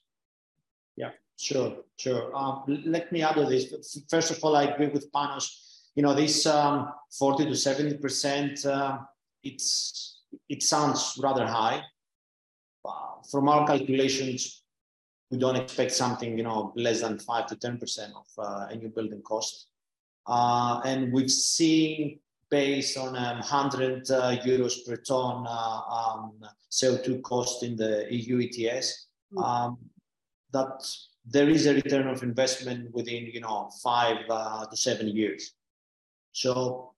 Yeah, 0.95 1.11
sure, 1.39 1.77
sure. 1.97 2.35
Um, 2.35 2.83
let 2.85 3.11
me 3.11 3.21
add 3.21 3.35
to 3.35 3.45
this. 3.45 3.73
First 4.09 4.31
of 4.31 4.43
all, 4.43 4.55
I 4.55 4.63
agree 4.63 4.87
with 4.87 5.11
Panos. 5.11 5.47
You 5.95 6.03
know, 6.03 6.13
this 6.13 6.45
um, 6.45 6.91
40 7.17 7.45
to 7.45 7.51
70%, 7.51 8.65
uh, 8.65 8.99
it's, 9.43 10.21
it 10.47 10.63
sounds 10.63 11.19
rather 11.21 11.45
high 11.45 11.83
from 13.29 13.49
our 13.49 13.65
calculations, 13.65 14.63
we 15.31 15.37
don't 15.37 15.55
expect 15.55 15.91
something, 15.91 16.37
you 16.37 16.43
know, 16.43 16.73
less 16.75 17.01
than 17.01 17.19
five 17.19 17.45
to 17.47 17.55
10% 17.55 18.09
of 18.15 18.27
uh, 18.37 18.67
a 18.69 18.75
new 18.75 18.89
building 18.89 19.21
cost. 19.21 19.67
Uh, 20.25 20.81
and 20.85 21.13
we've 21.13 21.31
seen 21.31 22.19
based 22.49 22.97
on 22.97 23.15
um, 23.15 23.37
100 23.39 24.09
uh, 24.09 24.35
euros 24.43 24.85
per 24.85 24.97
ton 24.97 25.45
uh, 25.47 25.81
um, 25.91 26.33
CO2 26.71 27.21
cost 27.21 27.63
in 27.63 27.75
the 27.75 28.07
EU 28.09 28.41
ETS, 28.41 29.07
hmm. 29.31 29.37
um, 29.39 29.77
that 30.51 30.83
there 31.29 31.49
is 31.49 31.65
a 31.65 31.73
return 31.75 32.07
of 32.07 32.23
investment 32.23 32.93
within, 32.93 33.25
you 33.25 33.41
know, 33.41 33.69
five 33.83 34.17
uh, 34.29 34.65
to 34.65 34.77
seven 34.77 35.07
years. 35.07 35.51
So 36.31 36.93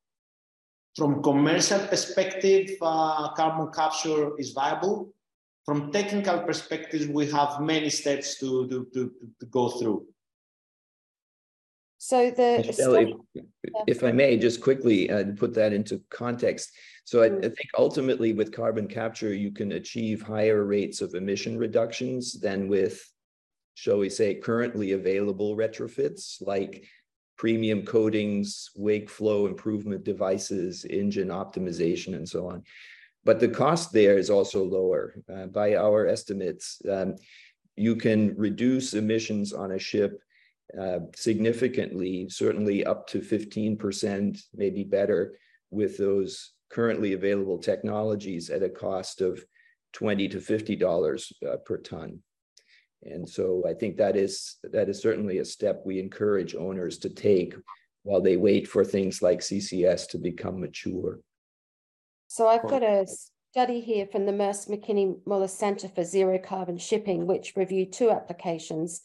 from 0.96 1.22
commercial 1.24 1.80
perspective, 1.80 2.72
uh, 2.82 3.34
carbon 3.34 3.72
capture 3.74 4.38
is 4.38 4.52
viable 4.52 5.14
from 5.66 5.92
technical 5.92 6.40
perspective, 6.40 7.10
we 7.10 7.30
have 7.32 7.62
many 7.62 7.90
steps 7.90 8.40
to, 8.40 8.68
to, 8.68 8.88
to, 8.94 9.12
to 9.40 9.46
go 9.46 9.70
through. 9.70 10.08
So 11.98 12.32
the 12.32 12.64
Michelle, 12.66 12.96
if, 13.36 13.44
if, 13.88 14.04
I 14.04 14.12
may, 14.12 14.36
just 14.38 14.60
quickly 14.60 15.12
uh, 15.12 15.26
put 15.38 15.54
that 15.54 15.72
into 15.72 16.02
context. 16.10 16.72
So 17.06 17.22
I. 17.22 17.28
I, 17.28 17.42
think 17.42 17.70
ultimately 17.78 18.34
with 18.34 18.52
carbon 18.52 18.88
capture, 18.88 19.36
you 19.36 19.52
can 19.52 19.74
achieve 19.74 20.24
higher 20.24 20.66
rates 20.66 21.02
of 21.02 21.14
emission 21.14 21.60
reductions 21.60 22.40
than 22.40 22.68
with, 22.68 23.08
shall 23.74 23.98
we 23.98 24.10
say, 24.10 24.36
currently 24.36 24.92
available 24.92 25.56
retrofits 25.56 26.46
like 26.46 26.86
premium 27.38 27.84
coatings, 27.84 28.70
wake 28.76 29.10
flow 29.10 29.48
improvement 29.48 30.04
devices, 30.04 30.86
engine 30.86 31.30
optimization, 31.30 32.16
and 32.16 32.28
so 32.28 32.48
on 32.48 32.64
but 33.24 33.40
the 33.40 33.48
cost 33.48 33.92
there 33.92 34.18
is 34.18 34.30
also 34.30 34.64
lower. 34.64 35.16
Uh, 35.32 35.46
by 35.48 35.76
our 35.76 36.08
estimates, 36.08 36.82
um, 36.90 37.16
you 37.76 37.96
can 37.96 38.36
reduce 38.36 38.94
emissions 38.94 39.54
on 39.54 39.72
a 39.72 39.80
ship 39.80 40.20
uh, 40.80 41.00
significantly, 41.16 42.28
certainly 42.30 42.86
up 42.86 43.08
to 43.08 43.20
15%, 43.20 44.42
maybe 44.56 44.84
better, 44.84 45.38
with 45.70 45.98
those 45.98 46.54
currently 46.70 47.14
available 47.14 47.58
technologies 47.58 48.50
at 48.50 48.64
a 48.64 48.70
cost 48.70 49.22
of 49.22 49.44
20 49.94 50.28
to 50.30 50.38
$50 50.38 51.34
uh, 51.48 51.58
per 51.58 51.78
ton. 51.78 52.20
And 53.04 53.28
so 53.28 53.64
I 53.68 53.74
think 53.74 53.98
that 53.98 54.16
is 54.16 54.58
that 54.64 54.90
is 54.90 55.02
certainly 55.02 55.40
a 55.40 55.46
step 55.46 55.82
we 55.86 56.00
encourage 56.00 56.56
owners 56.56 56.98
to 57.00 57.10
take 57.10 57.56
while 58.04 58.22
they 58.22 58.38
wait 58.38 58.68
for 58.68 58.84
things 58.84 59.22
like 59.22 59.40
CCS 59.40 60.08
to 60.10 60.18
become 60.18 60.60
mature. 60.60 61.20
So 62.28 62.48
I've 62.48 62.68
got 62.68 62.84
a 62.84 63.06
study 63.52 63.82
here 63.82 64.08
from 64.12 64.26
the 64.26 64.32
Maersk 64.32 64.70
Mc-Kinney 64.70 65.16
Moller 65.26 65.48
Center 65.48 65.90
for 65.90 66.04
Zero 66.04 66.40
Carbon 66.40 66.78
Shipping, 66.78 67.28
which 67.28 67.54
reviewed 67.56 67.92
two 67.92 68.10
applications. 68.10 69.02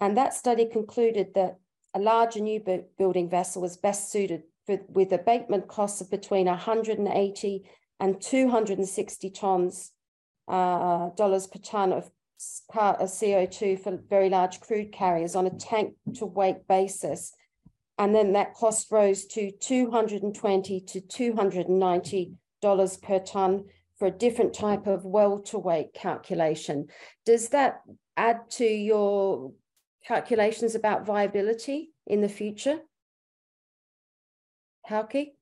And 0.00 0.16
that 0.16 0.34
study 0.34 0.66
concluded 0.66 1.34
that 1.34 1.56
a 1.94 1.98
larger 1.98 2.40
new 2.40 2.60
building 2.98 3.30
vessel 3.30 3.62
was 3.62 3.76
best 3.76 4.12
suited 4.12 4.42
for, 4.66 4.78
with 4.88 5.12
abatement 5.12 5.68
costs 5.68 6.00
of 6.00 6.10
between 6.10 6.46
180 6.46 7.64
and 7.98 8.20
260 8.20 9.30
tons 9.30 9.92
uh, 10.46 11.10
dollars 11.16 11.46
per 11.46 11.58
ton 11.58 11.92
of 11.92 12.10
CO2 12.38 13.80
for 13.80 13.98
very 14.08 14.28
large 14.28 14.60
crude 14.60 14.92
carriers 14.92 15.34
on 15.34 15.46
a 15.46 15.58
tank 15.58 15.94
to 16.16 16.26
wake 16.26 16.66
basis. 16.68 17.32
And 17.98 18.14
then 18.14 18.32
that 18.34 18.54
cost 18.54 18.90
rose 18.90 19.26
to 19.26 19.50
220 19.50 20.80
to 20.80 21.00
290 21.00 22.32
dollars 22.60 22.96
per 22.96 23.20
ton 23.20 23.64
for 23.98 24.06
a 24.06 24.12
different 24.12 24.54
type 24.54 24.86
of 24.86 25.04
well 25.04 25.40
to 25.40 25.58
wake 25.58 25.92
calculation. 25.94 26.86
Does 27.24 27.48
that 27.50 27.80
add 28.16 28.50
to 28.50 28.64
your 28.64 29.52
calculations 30.06 30.74
about 30.74 31.06
viability 31.06 31.90
in 32.06 32.20
the 32.20 32.28
future? 32.28 32.80
Hauke? 34.88 35.32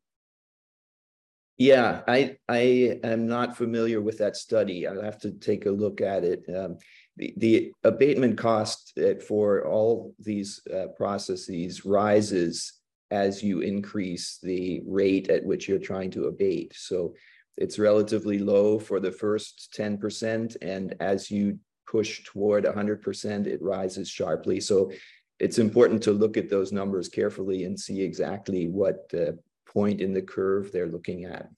Yeah, 1.58 2.02
I 2.06 2.36
I 2.48 3.00
am 3.02 3.26
not 3.26 3.56
familiar 3.56 4.00
with 4.02 4.18
that 4.18 4.36
study. 4.36 4.86
I'll 4.86 5.02
have 5.02 5.18
to 5.20 5.30
take 5.32 5.66
a 5.66 5.70
look 5.70 6.00
at 6.00 6.22
it. 6.22 6.44
Um, 6.54 6.76
the, 7.16 7.32
the 7.38 7.72
abatement 7.82 8.36
cost 8.36 8.98
for 9.26 9.66
all 9.66 10.14
these 10.18 10.60
uh, 10.74 10.88
processes 10.88 11.86
rises 11.86 12.74
as 13.10 13.42
you 13.42 13.60
increase 13.60 14.38
the 14.42 14.82
rate 14.86 15.30
at 15.30 15.44
which 15.44 15.68
you're 15.68 15.78
trying 15.78 16.10
to 16.10 16.26
abate. 16.26 16.74
So 16.76 17.14
it's 17.56 17.78
relatively 17.78 18.38
low 18.38 18.78
for 18.78 19.00
the 19.00 19.12
first 19.12 19.74
10%. 19.78 20.56
And 20.60 20.94
as 21.00 21.30
you 21.30 21.58
push 21.88 22.24
toward 22.24 22.64
100%, 22.64 23.46
it 23.46 23.62
rises 23.62 24.08
sharply. 24.08 24.60
So 24.60 24.92
it's 25.38 25.58
important 25.58 26.02
to 26.02 26.12
look 26.12 26.36
at 26.36 26.50
those 26.50 26.72
numbers 26.72 27.08
carefully 27.08 27.64
and 27.64 27.78
see 27.78 28.02
exactly 28.02 28.68
what 28.68 29.10
uh, 29.14 29.32
point 29.66 30.00
in 30.00 30.12
the 30.12 30.22
curve 30.22 30.72
they're 30.72 30.86
looking 30.86 31.24
at. 31.24 31.48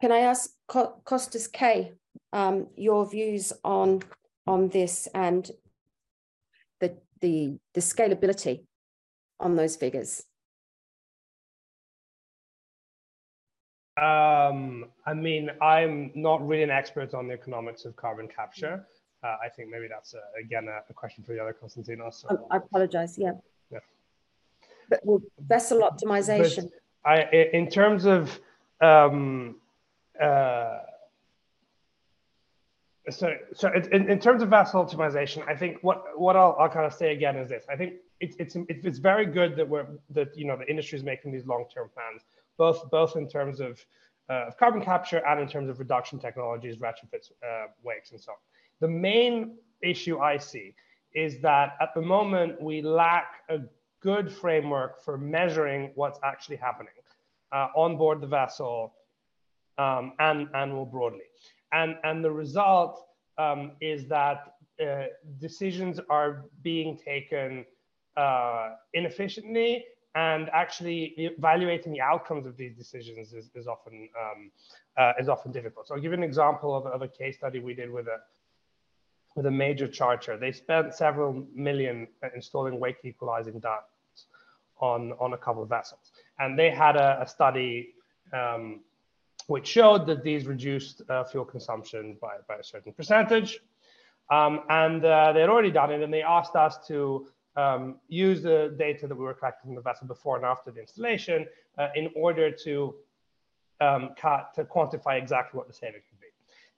Can 0.00 0.12
I 0.12 0.18
ask 0.18 0.50
Costas 0.68 1.48
K, 1.48 1.92
um, 2.32 2.66
your 2.76 3.08
views 3.08 3.52
on 3.64 4.02
on 4.46 4.68
this 4.68 5.08
and 5.14 5.50
the 6.80 6.98
the 7.20 7.58
the 7.74 7.80
scalability 7.80 8.64
on 9.40 9.56
those 9.56 9.76
figures? 9.76 10.22
Um, 13.96 14.90
I 15.06 15.14
mean, 15.14 15.50
I'm 15.62 16.10
not 16.14 16.46
really 16.46 16.62
an 16.62 16.70
expert 16.70 17.14
on 17.14 17.28
the 17.28 17.32
economics 17.32 17.86
of 17.86 17.96
carbon 17.96 18.28
capture. 18.28 18.86
Uh, 19.24 19.36
I 19.42 19.48
think 19.48 19.70
maybe 19.70 19.88
that's, 19.88 20.12
a, 20.12 20.20
again, 20.38 20.68
a, 20.68 20.80
a, 20.90 20.92
question 20.92 21.24
for 21.24 21.32
the 21.32 21.40
other 21.40 21.56
Konstantinos. 21.58 22.20
So. 22.20 22.46
I, 22.50 22.56
I 22.56 22.58
apologize, 22.58 23.16
yeah. 23.16 23.32
Vessel 25.38 25.80
optimization. 25.80 26.70
I, 27.04 27.22
in 27.52 27.68
terms 27.68 28.04
of, 28.04 28.38
um, 28.80 29.56
uh, 30.20 30.78
so, 33.10 33.34
so 33.54 33.70
in, 33.72 34.10
in 34.10 34.18
terms 34.18 34.42
of 34.42 34.48
vessel 34.48 34.84
optimization, 34.84 35.48
I 35.48 35.54
think 35.54 35.78
what, 35.82 36.18
what 36.18 36.34
I'll, 36.36 36.56
I'll 36.58 36.68
kind 36.68 36.86
of 36.86 36.92
say 36.92 37.12
again 37.12 37.36
is 37.36 37.48
this. 37.48 37.64
I 37.70 37.76
think 37.76 37.94
it's 38.20 38.36
it's 38.38 38.56
it's 38.68 38.98
very 38.98 39.26
good 39.26 39.56
that 39.56 39.68
we're 39.68 39.86
that 40.10 40.36
you 40.36 40.46
know 40.46 40.56
the 40.56 40.68
industry 40.68 40.98
is 40.98 41.04
making 41.04 41.32
these 41.32 41.46
long 41.46 41.66
term 41.72 41.90
plans, 41.94 42.22
both 42.56 42.90
both 42.90 43.16
in 43.16 43.28
terms 43.28 43.60
of 43.60 43.84
uh, 44.28 44.46
carbon 44.58 44.80
capture 44.80 45.24
and 45.26 45.40
in 45.40 45.48
terms 45.48 45.68
of 45.68 45.78
reduction 45.78 46.18
technologies, 46.18 46.76
retrofits, 46.76 47.30
uh, 47.42 47.66
wakes, 47.82 48.10
and 48.10 48.20
so 48.20 48.32
on. 48.32 48.38
The 48.80 48.88
main 48.88 49.56
issue 49.82 50.18
I 50.18 50.38
see 50.38 50.74
is 51.14 51.40
that 51.40 51.76
at 51.80 51.94
the 51.94 52.02
moment 52.02 52.60
we 52.60 52.82
lack 52.82 53.42
a 53.48 53.58
good 54.06 54.32
framework 54.32 54.92
for 55.04 55.18
measuring 55.18 55.90
what's 55.96 56.20
actually 56.22 56.58
happening 56.68 56.98
uh, 57.50 57.66
on 57.74 57.96
board 57.96 58.20
the 58.20 58.30
vessel 58.40 58.94
um, 59.78 60.12
and 60.20 60.48
and 60.54 60.72
more 60.72 60.86
broadly. 60.86 61.28
And 61.72 61.96
and 62.04 62.24
the 62.26 62.30
result 62.44 62.94
um, 63.44 63.72
is 63.80 64.06
that 64.16 64.38
uh, 64.80 65.06
decisions 65.40 65.98
are 66.08 66.44
being 66.62 66.96
taken 67.12 67.64
uh, 68.16 68.66
inefficiently 68.94 69.84
and 70.14 70.48
actually 70.62 71.00
evaluating 71.18 71.92
the 71.92 72.00
outcomes 72.12 72.46
of 72.46 72.56
these 72.56 72.74
decisions 72.82 73.32
is, 73.32 73.50
is 73.60 73.66
often 73.66 74.08
um, 74.22 74.40
uh, 75.00 75.22
is 75.22 75.28
often 75.28 75.50
difficult. 75.50 75.88
So 75.88 75.94
I'll 75.94 76.00
give 76.00 76.12
you 76.12 76.20
an 76.24 76.28
example 76.32 76.70
of, 76.78 76.86
of 76.86 77.02
a 77.02 77.08
case 77.08 77.36
study 77.40 77.58
we 77.58 77.74
did 77.74 77.90
with 77.90 78.06
a 78.06 78.18
with 79.34 79.46
a 79.46 79.56
major 79.64 79.88
charter. 79.88 80.38
They 80.38 80.52
spent 80.52 80.94
several 80.94 81.30
million 81.68 82.06
installing 82.36 82.78
wake 82.78 83.00
equalizing 83.04 83.58
ducts 83.58 83.95
on 84.80 85.12
on 85.18 85.32
a 85.32 85.38
couple 85.38 85.62
of 85.62 85.68
vessels, 85.68 86.12
and 86.38 86.58
they 86.58 86.70
had 86.70 86.96
a, 86.96 87.22
a 87.22 87.26
study 87.26 87.94
um, 88.32 88.80
which 89.46 89.66
showed 89.66 90.06
that 90.06 90.22
these 90.22 90.46
reduced 90.46 91.02
uh, 91.08 91.24
fuel 91.24 91.44
consumption 91.44 92.16
by, 92.20 92.34
by 92.48 92.56
a 92.56 92.64
certain 92.64 92.92
percentage. 92.92 93.60
Um, 94.30 94.62
and 94.68 95.04
uh, 95.04 95.32
they 95.32 95.40
had 95.40 95.48
already 95.48 95.70
done 95.70 95.92
it, 95.92 96.02
and 96.02 96.12
they 96.12 96.22
asked 96.22 96.56
us 96.56 96.78
to 96.88 97.28
um, 97.56 97.96
use 98.08 98.42
the 98.42 98.74
data 98.76 99.06
that 99.06 99.14
we 99.14 99.24
were 99.24 99.34
collecting 99.34 99.68
from 99.68 99.76
the 99.76 99.80
vessel 99.80 100.06
before 100.06 100.36
and 100.36 100.44
after 100.44 100.70
the 100.70 100.80
installation 100.80 101.46
uh, 101.78 101.88
in 101.94 102.10
order 102.16 102.50
to, 102.50 102.94
um, 103.80 104.10
cut, 104.18 104.52
to 104.54 104.64
quantify 104.64 105.16
exactly 105.16 105.56
what 105.56 105.68
the 105.68 105.72
saving 105.72 106.00
could 106.08 106.20
be. 106.20 106.26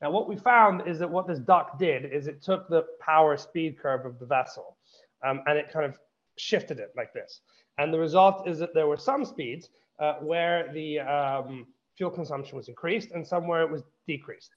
Now, 0.02 0.10
what 0.10 0.28
we 0.28 0.36
found 0.36 0.86
is 0.86 0.98
that 1.00 1.10
what 1.10 1.26
this 1.26 1.38
duct 1.40 1.78
did 1.78 2.04
is 2.04 2.28
it 2.28 2.42
took 2.42 2.68
the 2.68 2.84
power 3.00 3.36
speed 3.36 3.78
curve 3.78 4.06
of 4.06 4.18
the 4.18 4.26
vessel 4.26 4.76
um, 5.24 5.42
and 5.46 5.58
it 5.58 5.72
kind 5.72 5.86
of 5.86 5.98
shifted 6.36 6.78
it 6.78 6.92
like 6.96 7.12
this. 7.12 7.40
And 7.78 7.92
the 7.92 7.98
result 7.98 8.46
is 8.48 8.58
that 8.58 8.74
there 8.74 8.86
were 8.86 8.96
some 8.96 9.24
speeds 9.24 9.70
uh, 9.98 10.14
where 10.14 10.72
the 10.72 11.00
um, 11.00 11.66
fuel 11.96 12.10
consumption 12.10 12.56
was 12.56 12.68
increased 12.68 13.10
and 13.12 13.26
some 13.26 13.46
where 13.46 13.62
it 13.62 13.70
was 13.70 13.82
decreased. 14.06 14.50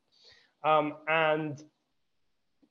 Um, 0.64 0.96
and 1.08 1.64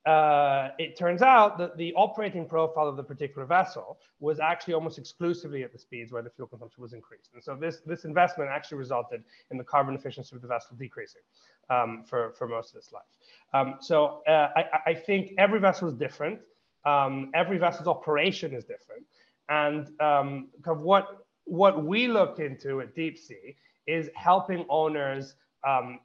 uh, 0.06 0.70
it 0.78 0.96
turns 0.96 1.20
out 1.20 1.58
that 1.58 1.76
the 1.76 1.92
operating 1.94 2.46
profile 2.46 2.88
of 2.88 2.96
the 2.96 3.02
particular 3.02 3.46
vessel 3.46 3.98
was 4.18 4.40
actually 4.40 4.72
almost 4.72 4.98
exclusively 4.98 5.62
at 5.62 5.72
the 5.72 5.78
speeds 5.78 6.10
where 6.10 6.22
the 6.22 6.30
fuel 6.30 6.48
consumption 6.48 6.80
was 6.80 6.94
increased. 6.94 7.30
And 7.34 7.42
so 7.42 7.54
this, 7.54 7.80
this 7.84 8.04
investment 8.04 8.50
actually 8.50 8.78
resulted 8.78 9.22
in 9.50 9.58
the 9.58 9.64
carbon 9.64 9.94
efficiency 9.94 10.34
of 10.34 10.40
the 10.40 10.48
vessel 10.48 10.76
decreasing 10.76 11.20
um, 11.68 12.02
for, 12.06 12.32
for 12.32 12.48
most 12.48 12.70
of 12.70 12.78
its 12.78 12.92
life. 12.92 13.02
Um, 13.52 13.76
so 13.80 14.22
uh, 14.26 14.48
I, 14.56 14.64
I, 14.86 14.94
think 14.94 15.32
every 15.36 15.60
vessel 15.60 15.88
is 15.88 15.94
different. 15.94 16.40
Um, 16.84 17.30
every 17.34 17.58
vessel's 17.58 17.88
operation 17.88 18.54
is 18.54 18.64
different. 18.64 19.04
And 19.50 19.88
um, 20.00 20.48
kind 20.62 20.78
of 20.78 20.80
what, 20.80 21.26
what 21.44 21.84
we 21.84 22.08
look 22.08 22.38
into 22.38 22.80
at 22.80 22.94
Deep 22.94 23.18
Sea 23.18 23.56
is 23.86 24.08
helping 24.14 24.64
owners 24.68 25.34
um, 25.66 26.00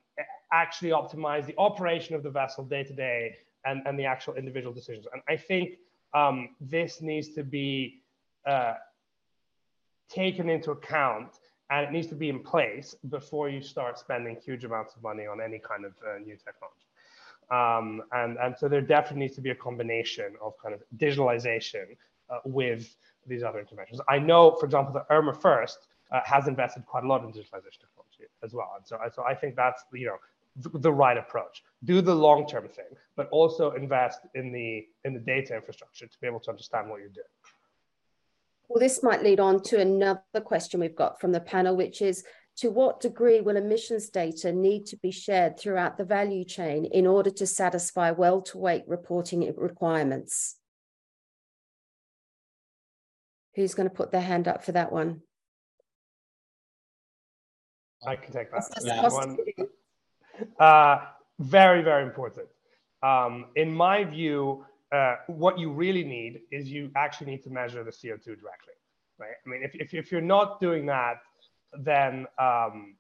actually 0.52 0.90
optimize 0.90 1.46
the 1.46 1.56
operation 1.58 2.16
of 2.16 2.24
the 2.24 2.30
vessel 2.30 2.66
day 2.66 2.84
to 2.84 2.94
day 2.94 3.36
and, 3.66 3.82
and 3.86 3.98
the 3.98 4.06
actual 4.06 4.36
individual 4.36 4.74
decisions. 4.74 5.06
And 5.14 5.22
I 5.30 5.38
think 5.38 5.78
um, 6.14 6.50
this 6.60 7.02
needs 7.02 7.30
to 7.36 7.44
be 7.44 8.02
uh, 8.46 8.74
taken 10.10 10.50
into 10.50 10.72
account 10.72 11.40
and 11.70 11.86
it 11.86 11.92
needs 11.92 12.08
to 12.08 12.16
be 12.16 12.30
in 12.30 12.40
place 12.40 12.96
before 13.10 13.50
you 13.50 13.62
start 13.62 13.98
spending 13.98 14.38
huge 14.44 14.64
amounts 14.66 14.96
of 14.96 15.02
money 15.02 15.26
on 15.26 15.42
any 15.42 15.60
kind 15.60 15.84
of 15.84 15.94
uh, 16.08 16.20
new 16.20 16.38
technology. 16.38 16.86
Um, 17.52 18.04
and, 18.12 18.38
and 18.38 18.56
so 18.58 18.68
there 18.68 18.82
definitely 18.82 19.22
needs 19.22 19.36
to 19.36 19.42
be 19.42 19.50
a 19.52 19.56
combination 19.56 20.34
of 20.44 20.54
kind 20.62 20.74
of 20.74 20.82
digitalization 20.98 21.98
uh, 22.30 22.40
with 22.46 22.96
these 23.28 23.44
other 23.44 23.60
interventions. 23.60 24.00
I 24.08 24.20
know, 24.20 24.56
for 24.60 24.66
example, 24.66 24.94
that 24.94 25.06
ERMA 25.10 25.34
FIRST 25.34 25.88
uh, 26.12 26.22
has 26.26 26.48
invested 26.48 26.86
quite 26.86 27.04
a 27.04 27.08
lot 27.08 27.24
in 27.24 27.30
digitalization 27.30 27.82
technology 27.82 28.26
as 28.44 28.54
well. 28.54 28.74
And 28.78 28.86
so, 28.86 28.98
so 29.14 29.24
I 29.24 29.34
think 29.34 29.56
that's, 29.56 29.84
you 29.94 30.08
know, 30.08 30.18
the 30.80 30.92
right 30.92 31.18
approach. 31.18 31.64
Do 31.84 32.02
the 32.02 32.16
long-term 32.16 32.70
thing, 32.70 32.86
but 33.16 33.28
also 33.30 33.72
invest 33.72 34.22
in 34.36 34.52
the 34.52 34.88
in 35.04 35.14
the 35.14 35.20
data 35.20 35.56
infrastructure 35.56 36.08
to 36.08 36.18
be 36.22 36.28
able 36.28 36.40
to 36.42 36.50
understand 36.50 36.90
what 36.90 37.00
you're 37.00 37.10
doing. 37.10 37.26
Well, 38.70 38.80
this 38.80 39.04
might 39.04 39.22
lead 39.22 39.40
on 39.40 39.62
to 39.64 39.80
another 39.80 40.42
question 40.44 40.80
we've 40.80 40.96
got 40.96 41.20
from 41.20 41.34
the 41.34 41.42
panel, 41.42 41.76
which 41.76 42.02
is 42.02 42.24
to 42.58 42.72
what 42.72 43.02
degree 43.02 43.42
will 43.42 43.58
emissions 43.58 44.10
data 44.10 44.52
need 44.52 44.86
to 44.88 44.98
be 44.98 45.12
shared 45.12 45.60
throughout 45.60 45.98
the 45.98 46.06
value 46.06 46.46
chain 46.46 46.86
in 46.86 47.06
order 47.06 47.30
to 47.30 47.46
satisfy 47.46 48.12
well 48.12 48.42
to 48.44 48.58
wake 48.58 48.84
reporting 48.88 49.54
requirements? 49.58 50.56
Who's 53.56 53.74
going 53.74 53.90
to 53.90 53.96
put 53.96 54.12
their 54.12 54.22
hand 54.22 54.48
up 54.48 54.64
for 54.64 54.74
that 54.74 54.92
one? 54.92 55.22
I 58.06 58.16
can 58.16 58.34
take 58.34 58.52
that. 58.52 58.64
Yeah. 58.84 59.08
One, 59.08 59.38
uh, 60.60 61.06
very, 61.40 61.82
very 61.82 62.04
important. 62.04 62.48
Um, 63.02 63.46
in 63.56 63.74
my 63.74 64.04
view, 64.04 64.66
uh, 64.92 65.16
what 65.28 65.58
you 65.58 65.72
really 65.72 66.04
need 66.04 66.42
is 66.52 66.72
you 66.72 66.92
actually 66.96 67.32
need 67.32 67.44
to 67.44 67.50
measure 67.50 67.84
the 67.84 67.92
CO2 67.92 68.24
directly, 68.24 68.74
right? 69.18 69.36
I 69.46 69.50
mean, 69.50 69.64
if, 69.64 69.76
if, 69.76 69.94
if 69.94 70.12
you're 70.12 70.22
not 70.22 70.60
doing 70.60 70.86
that, 70.88 71.22
then 71.80 72.26
um, 72.40 72.96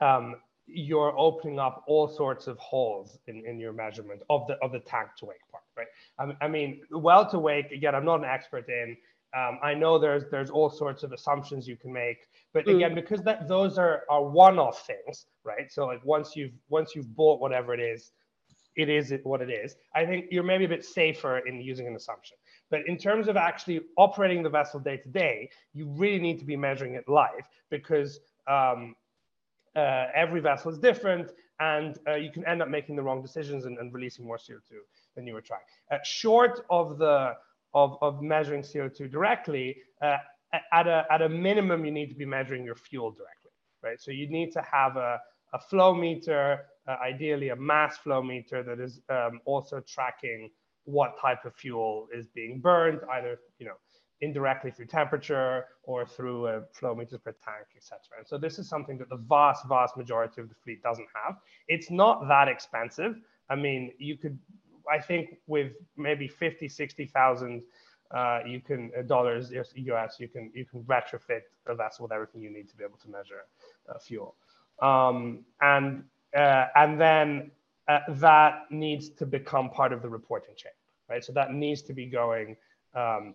um, 0.00 0.36
you're 0.66 1.16
opening 1.18 1.58
up 1.58 1.84
all 1.86 2.08
sorts 2.08 2.46
of 2.46 2.58
holes 2.58 3.18
in, 3.26 3.44
in 3.46 3.58
your 3.58 3.72
measurement 3.72 4.22
of 4.30 4.46
the 4.46 4.54
of 4.62 4.72
the 4.72 4.78
tank 4.80 5.08
to 5.18 5.26
wake 5.26 5.40
part, 5.50 5.64
right? 5.76 5.86
I, 6.18 6.44
I 6.44 6.48
mean, 6.48 6.82
well 6.90 7.28
to 7.30 7.38
wake 7.38 7.72
again, 7.72 7.94
I'm 7.94 8.04
not 8.04 8.20
an 8.20 8.24
expert 8.24 8.68
in. 8.68 8.96
Um, 9.36 9.58
I 9.62 9.74
know 9.74 9.98
there's 9.98 10.24
there's 10.30 10.50
all 10.50 10.68
sorts 10.68 11.02
of 11.02 11.12
assumptions 11.12 11.66
you 11.66 11.76
can 11.76 11.92
make, 11.92 12.18
but 12.52 12.66
mm. 12.66 12.76
again, 12.76 12.94
because 12.94 13.22
that 13.22 13.48
those 13.48 13.78
are 13.78 14.02
are 14.10 14.22
one-off 14.22 14.86
things, 14.86 15.26
right? 15.44 15.70
So 15.72 15.86
like 15.86 16.04
once 16.04 16.36
you've 16.36 16.52
once 16.68 16.94
you've 16.94 17.14
bought 17.16 17.40
whatever 17.40 17.72
it 17.72 17.80
is, 17.80 18.12
it 18.76 18.88
is 18.88 19.12
what 19.24 19.40
it 19.40 19.50
is. 19.50 19.76
I 19.94 20.04
think 20.04 20.26
you're 20.30 20.42
maybe 20.42 20.64
a 20.64 20.68
bit 20.68 20.84
safer 20.84 21.38
in 21.38 21.60
using 21.60 21.86
an 21.86 21.96
assumption. 21.96 22.36
But 22.70 22.80
in 22.86 22.96
terms 22.96 23.28
of 23.28 23.36
actually 23.36 23.80
operating 23.98 24.42
the 24.42 24.48
vessel 24.48 24.80
day 24.80 24.96
to 24.96 25.08
day, 25.08 25.50
you 25.74 25.88
really 25.88 26.18
need 26.18 26.38
to 26.38 26.44
be 26.44 26.56
measuring 26.56 26.94
it 26.94 27.06
live 27.06 27.46
because 27.70 28.20
um, 28.48 28.96
uh, 29.76 30.06
every 30.14 30.40
vessel 30.40 30.70
is 30.70 30.78
different 30.78 31.32
and 31.60 31.98
uh, 32.08 32.14
you 32.14 32.30
can 32.30 32.44
end 32.46 32.62
up 32.62 32.68
making 32.68 32.96
the 32.96 33.02
wrong 33.02 33.22
decisions 33.22 33.66
and, 33.66 33.78
and 33.78 33.92
releasing 33.92 34.26
more 34.26 34.38
CO2 34.38 34.78
than 35.14 35.26
you 35.26 35.34
were 35.34 35.42
trying. 35.42 35.60
Uh, 35.90 35.98
short 36.02 36.64
of 36.70 36.98
the 36.98 37.34
of, 37.74 37.96
of 38.02 38.22
measuring 38.22 38.62
CO2 38.62 39.10
directly, 39.10 39.76
uh, 40.02 40.16
at, 40.72 40.86
a, 40.86 41.06
at 41.10 41.22
a 41.22 41.28
minimum, 41.28 41.84
you 41.84 41.90
need 41.90 42.08
to 42.08 42.14
be 42.14 42.26
measuring 42.26 42.64
your 42.64 42.74
fuel 42.74 43.10
directly, 43.10 43.50
right? 43.82 44.00
So 44.00 44.10
you 44.10 44.28
need 44.28 44.52
to 44.52 44.62
have 44.70 44.96
a, 44.96 45.18
a 45.52 45.58
flow 45.58 45.94
meter, 45.94 46.66
uh, 46.86 46.96
ideally 47.02 47.50
a 47.50 47.56
mass 47.56 47.96
flow 47.98 48.22
meter 48.22 48.62
that 48.62 48.80
is 48.80 49.00
um, 49.08 49.40
also 49.44 49.80
tracking 49.80 50.50
what 50.84 51.18
type 51.20 51.44
of 51.44 51.54
fuel 51.54 52.08
is 52.14 52.26
being 52.26 52.60
burned, 52.60 53.00
either, 53.12 53.38
you 53.58 53.66
know, 53.66 53.76
indirectly 54.20 54.70
through 54.70 54.86
temperature 54.86 55.66
or 55.82 56.06
through 56.06 56.46
uh, 56.46 56.60
flow 56.72 56.94
meters 56.94 57.20
per 57.24 57.32
tank, 57.44 57.66
etc. 57.76 57.98
And 58.18 58.26
so 58.26 58.38
this 58.38 58.58
is 58.58 58.68
something 58.68 58.96
that 58.98 59.08
the 59.08 59.16
vast, 59.28 59.66
vast 59.68 59.96
majority 59.96 60.40
of 60.40 60.48
the 60.48 60.54
fleet 60.62 60.82
doesn't 60.82 61.08
have. 61.14 61.36
It's 61.68 61.90
not 61.90 62.28
that 62.28 62.48
expensive. 62.48 63.16
I 63.50 63.56
mean, 63.56 63.92
you 63.98 64.16
could 64.16 64.38
I 64.90 65.00
think 65.00 65.38
with 65.46 65.72
maybe 65.96 66.28
50, 66.28 66.68
60,000 66.68 67.62
uh, 68.12 68.40
you 68.46 68.60
can 68.60 68.90
uh, 68.98 69.02
dollars 69.02 69.50
US, 69.52 70.20
you 70.20 70.28
can 70.28 70.50
you 70.54 70.66
can 70.66 70.82
retrofit 70.82 71.42
a 71.66 71.74
vessel 71.74 72.04
with 72.04 72.12
everything 72.12 72.42
you 72.42 72.50
need 72.50 72.68
to 72.68 72.76
be 72.76 72.84
able 72.84 72.98
to 72.98 73.08
measure 73.08 73.46
uh, 73.88 73.98
fuel, 73.98 74.34
um, 74.82 75.44
and 75.62 76.04
uh, 76.36 76.66
and 76.76 77.00
then 77.00 77.50
uh, 77.88 78.00
that 78.08 78.66
needs 78.70 79.08
to 79.08 79.24
become 79.24 79.70
part 79.70 79.94
of 79.94 80.02
the 80.02 80.08
reporting 80.08 80.54
chain, 80.56 80.72
right? 81.08 81.24
So 81.24 81.32
that 81.32 81.54
needs 81.54 81.80
to 81.82 81.94
be 81.94 82.04
going 82.04 82.56
um, 82.94 83.34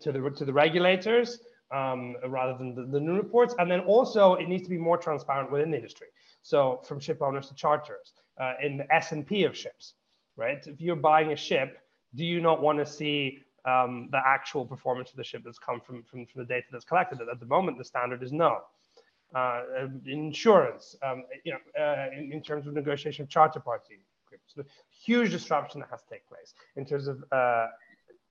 to 0.00 0.12
the 0.12 0.30
to 0.30 0.44
the 0.46 0.52
regulators 0.52 1.40
um, 1.70 2.16
rather 2.26 2.56
than 2.56 2.74
the, 2.74 2.86
the, 2.86 3.00
noon 3.00 3.16
reports, 3.16 3.54
and 3.58 3.70
then 3.70 3.80
also 3.80 4.34
it 4.34 4.48
needs 4.48 4.62
to 4.62 4.70
be 4.70 4.78
more 4.78 4.96
transparent 4.96 5.50
within 5.52 5.70
the 5.70 5.76
industry. 5.76 6.06
So 6.42 6.80
from 6.86 7.00
ship 7.00 7.20
owners 7.20 7.48
to 7.48 7.54
charters, 7.54 8.12
uh, 8.40 8.54
in 8.62 8.76
the 8.76 8.94
S 8.94 9.12
and 9.12 9.26
P 9.26 9.44
of 9.44 9.56
ships, 9.56 9.94
right? 10.36 10.64
If 10.66 10.80
you're 10.80 10.96
buying 10.96 11.32
a 11.32 11.36
ship, 11.36 11.78
do 12.14 12.24
you 12.24 12.40
not 12.40 12.62
want 12.62 12.78
to 12.78 12.86
see 12.86 13.40
um, 13.64 14.08
the 14.12 14.20
actual 14.24 14.64
performance 14.64 15.10
of 15.10 15.16
the 15.16 15.24
ship 15.24 15.42
that's 15.44 15.58
come 15.58 15.80
from, 15.80 16.02
from, 16.04 16.26
from 16.26 16.42
the 16.42 16.46
data 16.46 16.66
that's 16.70 16.84
collected? 16.84 17.18
At 17.20 17.40
the 17.40 17.46
moment, 17.46 17.78
the 17.78 17.84
standard 17.84 18.22
is 18.22 18.32
no. 18.32 18.60
Uh, 19.34 19.62
insurance, 20.06 20.96
um, 21.02 21.24
you 21.44 21.52
know, 21.52 21.82
uh, 21.82 22.06
in, 22.16 22.32
in, 22.32 22.42
terms 22.42 22.66
of 22.66 22.72
negotiation 22.72 23.24
of 23.24 23.28
charter 23.28 23.58
party 23.58 23.98
agreements, 24.24 24.54
the 24.54 24.64
huge 24.88 25.32
disruption 25.32 25.80
that 25.80 25.90
has 25.90 26.00
to 26.00 26.08
take 26.08 26.26
place 26.28 26.54
in 26.76 26.86
terms 26.86 27.08
of 27.08 27.24
uh, 27.32 27.66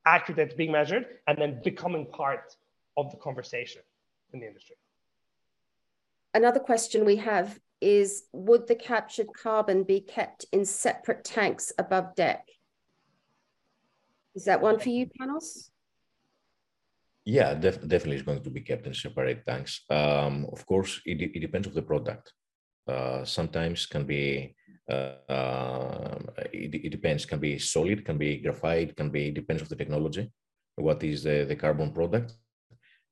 accurate 0.05 0.37
data 0.37 0.55
being 0.55 0.71
measured 0.71 1.05
and 1.27 1.37
then 1.37 1.61
becoming 1.63 2.05
part 2.05 2.55
of 2.95 3.11
the 3.11 3.17
conversation 3.17 3.81
in 4.33 4.39
the 4.39 4.47
industry. 4.47 4.77
Another 6.33 6.59
question 6.59 7.05
we 7.05 7.17
have 7.17 7.59
is 7.81 8.23
would 8.33 8.67
the 8.67 8.75
captured 8.75 9.27
carbon 9.33 9.83
be 9.83 10.01
kept 10.01 10.45
in 10.51 10.65
separate 10.65 11.23
tanks 11.23 11.71
above 11.77 12.15
deck? 12.15 12.47
Is 14.35 14.45
that 14.45 14.61
one 14.61 14.79
for 14.79 14.89
you, 14.89 15.07
Panos? 15.07 15.69
Yeah, 17.23 17.53
def 17.55 17.81
definitely 17.81 18.17
it's 18.17 18.25
going 18.25 18.43
to 18.43 18.49
be 18.49 18.61
kept 18.61 18.85
in 18.85 18.93
separate 18.93 19.45
tanks. 19.45 19.81
Um, 19.89 20.45
of 20.51 20.65
course, 20.65 21.01
it, 21.05 21.21
it 21.21 21.39
depends 21.39 21.67
on 21.67 21.73
the 21.73 21.81
product. 21.81 22.33
Uh, 22.87 23.25
sometimes 23.25 23.87
can 23.87 24.05
be 24.05 24.55
uh, 24.89 25.15
uh, 25.27 26.19
it, 26.53 26.75
it, 26.75 26.91
depends 26.91 27.25
can 27.25 27.39
be 27.39 27.57
solid 27.57 28.05
can 28.05 28.15
be 28.15 28.37
graphite 28.37 28.95
can 28.95 29.09
be 29.09 29.31
depends 29.31 29.63
of 29.63 29.69
the 29.69 29.75
technology 29.75 30.31
what 30.75 31.03
is 31.03 31.23
the, 31.23 31.45
the 31.49 31.55
carbon 31.55 31.91
product 31.91 32.35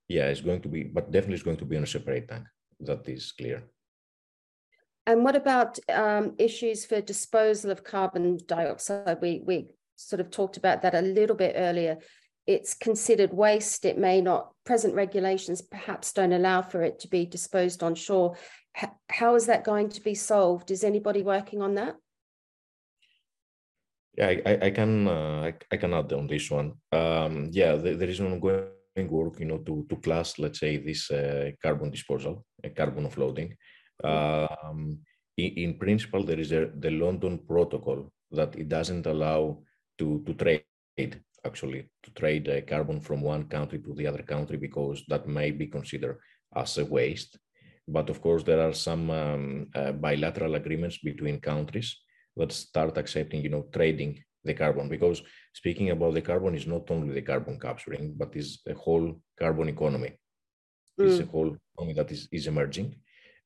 yeah, 0.07 0.25
it's 0.27 0.41
going 0.41 0.61
to 0.61 0.67
be, 0.67 0.83
but 0.83 1.11
definitely 1.11 1.35
it's 1.35 1.43
going 1.43 1.57
to 1.57 1.65
be 1.65 1.77
on 1.77 1.83
a 1.83 1.87
separate 1.87 2.27
tank. 2.27 2.45
That 2.79 3.07
is 3.07 3.31
clear. 3.31 3.63
And 5.05 5.23
what 5.23 5.35
about 5.35 5.79
um, 5.89 6.33
issues 6.37 6.85
for 6.85 7.01
disposal 7.01 7.71
of 7.71 7.83
carbon 7.83 8.39
dioxide? 8.47 9.19
We 9.21 9.41
we 9.43 9.67
sort 9.95 10.21
of 10.21 10.29
talked 10.29 10.57
about 10.57 10.81
that 10.81 10.95
a 10.95 11.01
little 11.01 11.35
bit 11.35 11.55
earlier. 11.57 11.97
It's 12.47 12.73
considered 12.73 13.33
waste. 13.33 13.85
It 13.85 13.97
may 13.97 14.21
not. 14.21 14.51
Present 14.65 14.95
regulations 14.95 15.61
perhaps 15.61 16.13
don't 16.13 16.33
allow 16.33 16.61
for 16.61 16.81
it 16.83 16.99
to 16.99 17.07
be 17.07 17.25
disposed 17.25 17.83
on 17.83 17.95
shore. 17.95 18.37
H- 18.81 18.89
how 19.09 19.35
is 19.35 19.45
that 19.47 19.63
going 19.63 19.89
to 19.89 20.01
be 20.01 20.15
solved? 20.15 20.71
Is 20.71 20.83
anybody 20.83 21.21
working 21.21 21.61
on 21.61 21.75
that? 21.75 21.95
Yeah, 24.17 24.27
I, 24.27 24.59
I 24.61 24.71
can 24.71 25.07
uh, 25.07 25.41
I, 25.49 25.53
I, 25.71 25.77
can 25.77 25.93
add 25.93 26.13
on 26.13 26.27
this 26.27 26.49
one. 26.51 26.73
Um, 26.91 27.49
yeah, 27.51 27.75
there, 27.75 27.95
there 27.95 28.09
is 28.09 28.19
an 28.19 28.31
ongoing 28.31 29.09
work, 29.09 29.39
you 29.39 29.45
know, 29.45 29.57
to 29.57 29.85
to 29.89 29.95
class, 29.97 30.37
let's 30.37 30.59
say, 30.59 30.77
this 30.77 31.11
uh, 31.11 31.51
carbon 31.61 31.89
disposal, 31.91 32.45
uh, 32.63 32.69
carbon 32.75 33.07
offloading. 33.07 33.55
Um, 34.03 34.99
in, 35.37 35.51
in, 35.53 35.73
principle, 35.79 36.23
there 36.23 36.39
is 36.39 36.51
a, 36.51 36.69
the 36.77 36.91
London 36.91 37.39
Protocol 37.47 38.11
that 38.31 38.55
it 38.55 38.69
doesn't 38.69 39.05
allow 39.05 39.63
to 39.99 40.23
to 40.25 40.33
trade 40.33 41.21
actually 41.45 41.89
to 42.01 42.11
trade 42.11 42.47
uh, 42.49 42.61
carbon 42.61 43.01
from 43.01 43.21
one 43.21 43.43
country 43.45 43.79
to 43.79 43.93
the 43.93 44.07
other 44.07 44.23
country 44.23 44.57
because 44.57 45.03
that 45.07 45.27
may 45.27 45.51
be 45.51 45.67
considered 45.67 46.17
as 46.55 46.77
a 46.77 46.85
waste. 46.85 47.37
But 47.87 48.09
of 48.09 48.21
course, 48.21 48.43
there 48.43 48.61
are 48.61 48.73
some 48.73 49.09
um, 49.09 49.67
uh, 49.75 49.91
bilateral 49.91 50.55
agreements 50.55 50.97
between 50.99 51.39
countries 51.41 51.97
that 52.37 52.51
start 52.51 52.97
accepting, 52.97 53.41
you 53.41 53.49
know, 53.49 53.67
trading 53.73 54.23
the 54.45 54.53
carbon 54.53 54.89
because 54.89 55.21
speaking 55.53 55.89
about 55.89 56.13
the 56.13 56.21
carbon 56.21 56.55
is 56.55 56.67
not 56.67 56.89
only 56.91 57.13
the 57.13 57.21
carbon 57.21 57.59
capturing, 57.59 58.13
but 58.15 58.35
is 58.35 58.61
a 58.67 58.73
whole 58.73 59.19
carbon 59.37 59.69
economy. 59.69 60.17
Mm. 60.99 61.09
It's 61.09 61.19
a 61.19 61.25
whole 61.25 61.55
economy 61.75 61.93
that 61.95 62.11
is, 62.11 62.27
is 62.31 62.47
emerging. 62.47 62.95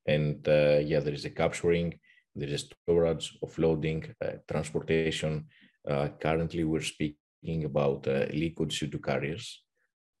And 0.08 0.46
uh, 0.48 0.78
yeah, 0.90 1.00
there 1.00 1.12
is 1.12 1.26
a 1.26 1.30
capturing, 1.42 1.98
there 2.34 2.48
is 2.48 2.66
storage, 2.86 3.38
offloading, 3.44 4.00
uh, 4.24 4.38
transportation. 4.50 5.46
Uh, 5.86 6.08
currently, 6.18 6.64
we're 6.64 6.90
speaking 6.94 7.64
about 7.64 8.08
uh, 8.08 8.26
liquid 8.32 8.70
CO2 8.70 9.04
carriers, 9.04 9.62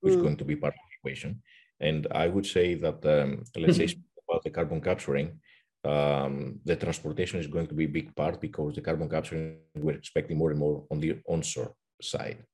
which 0.00 0.12
mm. 0.12 0.16
is 0.16 0.22
going 0.22 0.36
to 0.36 0.44
be 0.44 0.56
part 0.56 0.74
of 0.74 0.84
the 0.88 0.96
equation. 1.00 1.42
And 1.80 2.06
I 2.10 2.26
would 2.28 2.46
say 2.46 2.74
that, 2.74 3.00
um, 3.06 3.44
let's 3.56 3.78
say, 3.78 3.88
about 4.28 4.44
the 4.44 4.50
carbon 4.50 4.80
capturing, 4.80 5.40
um, 5.84 6.60
the 6.64 6.76
transportation 6.76 7.40
is 7.40 7.46
going 7.46 7.68
to 7.68 7.74
be 7.74 7.84
a 7.84 7.94
big 7.98 8.14
part 8.14 8.40
because 8.40 8.74
the 8.74 8.82
carbon 8.82 9.08
capturing 9.08 9.58
we're 9.76 9.94
expecting 9.94 10.36
more 10.36 10.50
and 10.50 10.58
more 10.58 10.84
on 10.90 11.00
the 11.00 11.16
onshore 11.26 11.72
side 12.02 12.44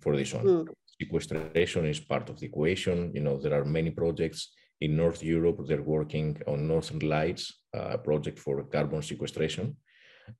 for 0.00 0.16
this 0.16 0.32
one. 0.32 0.46
Mm. 0.46 0.68
Sequestration 1.00 1.86
is 1.86 2.00
part 2.00 2.28
of 2.30 2.38
the 2.38 2.46
equation. 2.46 3.12
You 3.14 3.20
know, 3.20 3.38
there 3.38 3.54
are 3.58 3.64
many 3.64 3.90
projects 3.90 4.52
in 4.80 4.96
North 4.96 5.22
Europe. 5.22 5.60
They're 5.66 5.82
working 5.82 6.40
on 6.46 6.66
Northern 6.66 7.00
Lights 7.00 7.60
uh, 7.74 7.96
project 7.98 8.38
for 8.38 8.62
carbon 8.64 9.02
sequestration. 9.02 9.76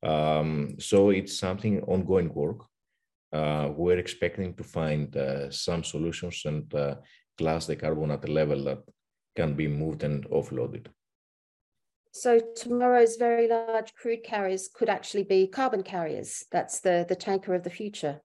Um, 0.03 0.75
so 0.79 1.09
it's 1.09 1.37
something 1.37 1.81
ongoing 1.83 2.33
work. 2.33 2.65
Uh, 3.33 3.69
we're 3.75 3.97
expecting 3.97 4.53
to 4.55 4.63
find 4.63 5.15
uh, 5.15 5.49
some 5.49 5.83
solutions 5.83 6.41
and 6.45 6.73
uh, 6.73 6.95
class 7.37 7.65
the 7.65 7.75
carbon 7.75 8.11
at 8.11 8.27
a 8.27 8.31
level 8.31 8.63
that 8.65 8.79
can 9.35 9.53
be 9.53 9.67
moved 9.67 10.03
and 10.03 10.29
offloaded. 10.29 10.87
So 12.13 12.41
tomorrow's 12.57 13.15
very 13.15 13.47
large 13.47 13.93
crude 13.93 14.23
carriers 14.23 14.67
could 14.73 14.89
actually 14.89 15.23
be 15.23 15.47
carbon 15.47 15.81
carriers. 15.81 16.45
That's 16.51 16.81
the, 16.81 17.05
the 17.07 17.15
tanker 17.15 17.53
of 17.53 17.63
the 17.63 17.69
future. 17.69 18.21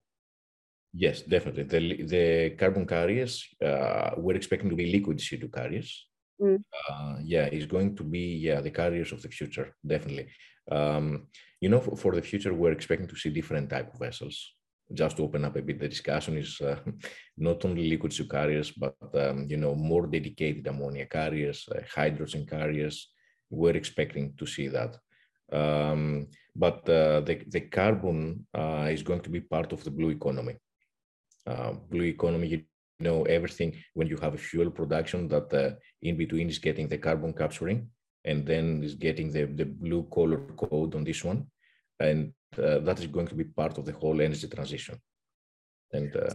Yes, 0.98 1.20
definitely. 1.20 1.64
The, 1.64 2.02
the 2.04 2.50
carbon 2.56 2.86
carriers, 2.86 3.46
uh, 3.62 4.12
we're 4.16 4.36
expecting 4.36 4.70
to 4.70 4.76
be 4.76 4.90
liquid 4.90 5.18
CO2 5.18 5.52
carriers. 5.52 6.06
Mm. 6.40 6.62
Uh, 6.88 7.16
yeah, 7.22 7.44
it's 7.44 7.66
going 7.66 7.94
to 7.96 8.02
be 8.02 8.36
yeah 8.36 8.60
the 8.62 8.70
carriers 8.70 9.12
of 9.12 9.20
the 9.20 9.28
future, 9.28 9.74
definitely. 9.86 10.28
Um, 10.70 11.26
you 11.60 11.68
know, 11.68 11.80
for, 11.80 11.96
for, 11.96 12.14
the 12.14 12.22
future, 12.22 12.54
we're 12.54 12.72
expecting 12.72 13.08
to 13.08 13.16
see 13.16 13.30
different 13.30 13.68
type 13.68 13.92
of 13.92 14.00
vessels. 14.00 14.54
Just 14.92 15.16
to 15.16 15.24
open 15.24 15.44
up 15.44 15.56
a 15.56 15.62
bit, 15.62 15.80
the 15.80 15.88
discussion 15.88 16.38
is 16.38 16.60
uh, 16.60 16.76
not 17.36 17.64
only 17.64 17.90
liquid 17.90 18.12
CO2 18.12 18.30
carriers, 18.30 18.70
but 18.70 18.96
um, 19.14 19.46
you 19.48 19.58
know 19.58 19.74
more 19.74 20.06
dedicated 20.06 20.66
ammonia 20.66 21.04
carriers, 21.06 21.68
uh, 21.74 21.80
hydrogen 21.94 22.46
carriers, 22.46 23.12
we're 23.50 23.76
expecting 23.76 24.34
to 24.38 24.46
see 24.46 24.68
that. 24.68 24.96
Um, 25.52 26.28
but 26.54 26.88
uh, 26.88 27.20
the, 27.20 27.42
the 27.48 27.60
carbon 27.60 28.46
uh, 28.54 28.88
is 28.90 29.02
going 29.02 29.20
to 29.20 29.30
be 29.30 29.40
part 29.40 29.72
of 29.72 29.84
the 29.84 29.90
blue 29.90 30.10
economy. 30.10 30.56
Uh, 31.46 31.72
blue 31.90 32.04
economy, 32.04 32.48
you 32.48 32.62
know, 33.00 33.22
everything 33.24 33.76
when 33.94 34.08
you 34.08 34.16
have 34.16 34.34
a 34.34 34.38
fuel 34.38 34.70
production 34.70 35.28
that 35.28 35.52
uh, 35.54 35.70
in 36.02 36.16
between 36.16 36.48
is 36.48 36.58
getting 36.58 36.88
the 36.88 36.98
carbon 36.98 37.32
capturing 37.32 37.88
and 38.24 38.44
then 38.44 38.82
is 38.82 38.94
getting 38.94 39.30
the, 39.30 39.44
the 39.44 39.64
blue 39.64 40.02
color 40.12 40.38
code 40.56 40.94
on 40.94 41.04
this 41.04 41.22
one. 41.22 41.46
And 42.00 42.32
uh, 42.58 42.80
that 42.80 42.98
is 42.98 43.06
going 43.06 43.28
to 43.28 43.34
be 43.34 43.44
part 43.44 43.78
of 43.78 43.84
the 43.84 43.92
whole 43.92 44.20
energy 44.20 44.48
transition. 44.48 45.00
And 45.92 46.14
uh, 46.16 46.34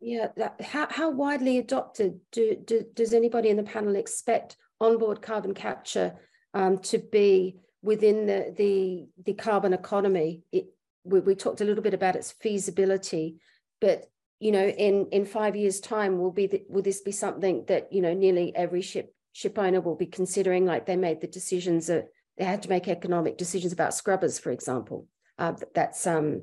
yeah, 0.00 0.28
that, 0.36 0.60
how, 0.60 0.86
how 0.88 1.10
widely 1.10 1.58
adopted 1.58 2.20
do, 2.32 2.56
do, 2.64 2.84
does 2.94 3.12
anybody 3.12 3.50
in 3.50 3.56
the 3.56 3.62
panel 3.62 3.96
expect 3.96 4.56
onboard 4.80 5.20
carbon 5.20 5.54
capture 5.54 6.14
um, 6.54 6.78
to 6.78 6.98
be 6.98 7.58
within 7.82 8.26
the, 8.26 8.54
the, 8.56 9.06
the 9.24 9.34
carbon 9.34 9.72
economy. 9.72 10.42
It, 10.52 10.66
we, 11.04 11.20
we 11.20 11.34
talked 11.34 11.60
a 11.60 11.64
little 11.64 11.82
bit 11.82 11.94
about 11.94 12.16
its 12.16 12.32
feasibility, 12.32 13.36
but 13.80 14.08
you 14.40 14.52
know, 14.52 14.66
in, 14.66 15.06
in 15.10 15.24
five 15.24 15.56
years' 15.56 15.80
time, 15.80 16.18
will 16.18 16.30
be 16.30 16.46
the, 16.46 16.62
will 16.68 16.82
this 16.82 17.00
be 17.00 17.12
something 17.12 17.64
that 17.66 17.92
you 17.92 18.00
know 18.00 18.14
nearly 18.14 18.54
every 18.54 18.82
ship 18.82 19.14
ship 19.32 19.58
owner 19.58 19.80
will 19.80 19.96
be 19.96 20.06
considering? 20.06 20.64
Like 20.64 20.86
they 20.86 20.96
made 20.96 21.20
the 21.20 21.26
decisions 21.26 21.88
that 21.88 22.08
they 22.36 22.44
had 22.44 22.62
to 22.62 22.68
make 22.68 22.88
economic 22.88 23.36
decisions 23.36 23.72
about 23.72 23.94
scrubbers, 23.94 24.38
for 24.38 24.50
example. 24.50 25.06
Uh, 25.38 25.54
that's 25.74 26.06
um, 26.06 26.42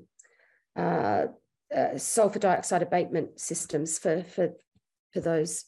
uh, 0.75 1.25
uh, 1.75 1.97
sulfur 1.97 2.39
dioxide 2.39 2.81
abatement 2.81 3.39
systems 3.39 3.97
for 3.97 4.23
for 4.23 4.49
for 5.11 5.21
those. 5.21 5.65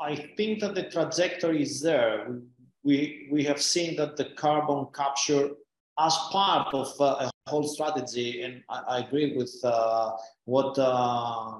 I 0.00 0.14
think 0.36 0.60
that 0.60 0.74
the 0.74 0.84
trajectory 0.84 1.62
is 1.62 1.80
there. 1.80 2.40
We, 2.82 3.28
we 3.30 3.42
have 3.44 3.60
seen 3.60 3.96
that 3.96 4.16
the 4.16 4.26
carbon 4.36 4.86
capture 4.94 5.50
as 5.98 6.16
part 6.30 6.72
of 6.74 6.88
uh, 7.00 7.28
a 7.46 7.50
whole 7.50 7.66
strategy, 7.66 8.42
and 8.42 8.62
I, 8.68 8.82
I 8.88 8.98
agree 9.00 9.36
with 9.36 9.54
uh, 9.64 10.12
what 10.44 10.78
uh, 10.78 11.58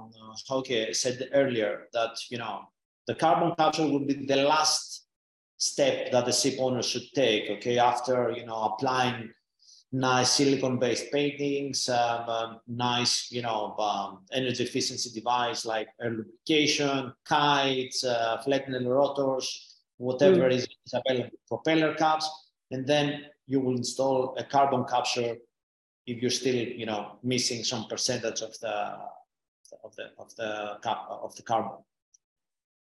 Hauke 0.49 0.95
said 0.95 1.29
earlier, 1.33 1.89
that 1.93 2.17
you 2.31 2.39
know 2.39 2.63
the 3.07 3.15
carbon 3.15 3.55
capture 3.57 3.87
will 3.87 4.05
be 4.05 4.27
the 4.27 4.37
last 4.37 5.07
step 5.59 6.13
that 6.13 6.27
the 6.27 6.33
ship 6.33 6.57
owner 6.59 6.83
should 6.83 7.11
take. 7.15 7.51
Okay, 7.51 7.79
after 7.79 8.33
you 8.33 8.47
know 8.47 8.63
applying 8.63 9.31
nice 9.93 10.33
silicon-based 10.33 11.11
paintings, 11.13 11.89
um, 11.89 12.29
um, 12.29 12.61
nice, 12.67 13.31
you 13.31 13.41
know, 13.41 13.75
um, 13.79 14.25
energy 14.33 14.65
efficiency 14.65 15.11
device 15.11 15.65
like 15.65 15.89
air 16.03 16.11
lubrication, 16.11 17.13
kites, 17.25 18.05
uh, 18.05 18.43
Flettner 18.45 18.85
rotors, 18.87 19.77
whatever 19.97 20.51
mm. 20.51 20.55
is 20.55 20.69
available, 20.93 21.37
propeller 21.49 21.95
caps, 21.95 22.29
and 22.71 22.87
then 22.87 23.27
you 23.47 23.61
will 23.61 23.77
install 23.77 24.35
a 24.39 24.45
carbon 24.45 24.85
capture 24.85 25.37
if 26.07 26.23
you're 26.23 26.31
still, 26.31 26.55
you 26.55 26.87
know, 26.87 27.19
missing 27.23 27.65
some 27.65 27.87
percentage 27.87 28.41
of 28.43 28.59
the 28.61 28.97
of 29.83 29.95
the 29.97 30.11
of 30.19 30.35
the 30.37 30.79
cap 30.83 30.99
of 31.09 31.35
the 31.37 31.43
carbon. 31.43 31.79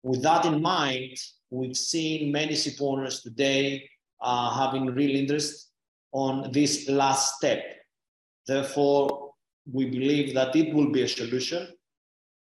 With 0.04 0.22
that 0.24 0.46
in 0.46 0.62
mind, 0.62 1.18
we've 1.50 1.78
seen 1.78 2.32
many 2.32 2.56
ship 2.56 2.76
owners 2.82 3.22
today 3.22 3.90
uh, 4.22 4.54
having 4.58 4.88
real 4.88 5.16
interest 5.16 5.72
on 6.12 6.52
this 6.52 6.90
last 6.90 7.38
step. 7.38 7.64
Therefore, 8.46 9.32
we 9.72 9.86
believe 9.86 10.34
that 10.34 10.56
it 10.56 10.74
will 10.74 10.92
be 10.92 11.04
a 11.04 11.08
solution. 11.08 11.68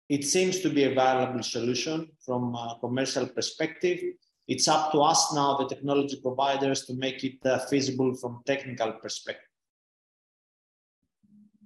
It 0.08 0.24
seems 0.24 0.60
to 0.60 0.70
be 0.70 0.84
a 0.84 0.94
viable 0.94 1.42
solution 1.42 2.08
from 2.24 2.54
a 2.54 2.78
commercial 2.80 3.26
perspective. 3.26 4.00
It's 4.46 4.68
up 4.68 4.92
to 4.92 5.00
us 5.00 5.32
now, 5.32 5.56
the 5.56 5.66
technology 5.66 6.20
providers, 6.20 6.84
to 6.86 6.94
make 6.94 7.24
it 7.24 7.38
uh, 7.46 7.58
feasible 7.66 8.14
from 8.14 8.42
technical 8.44 8.92
perspective. 8.92 9.48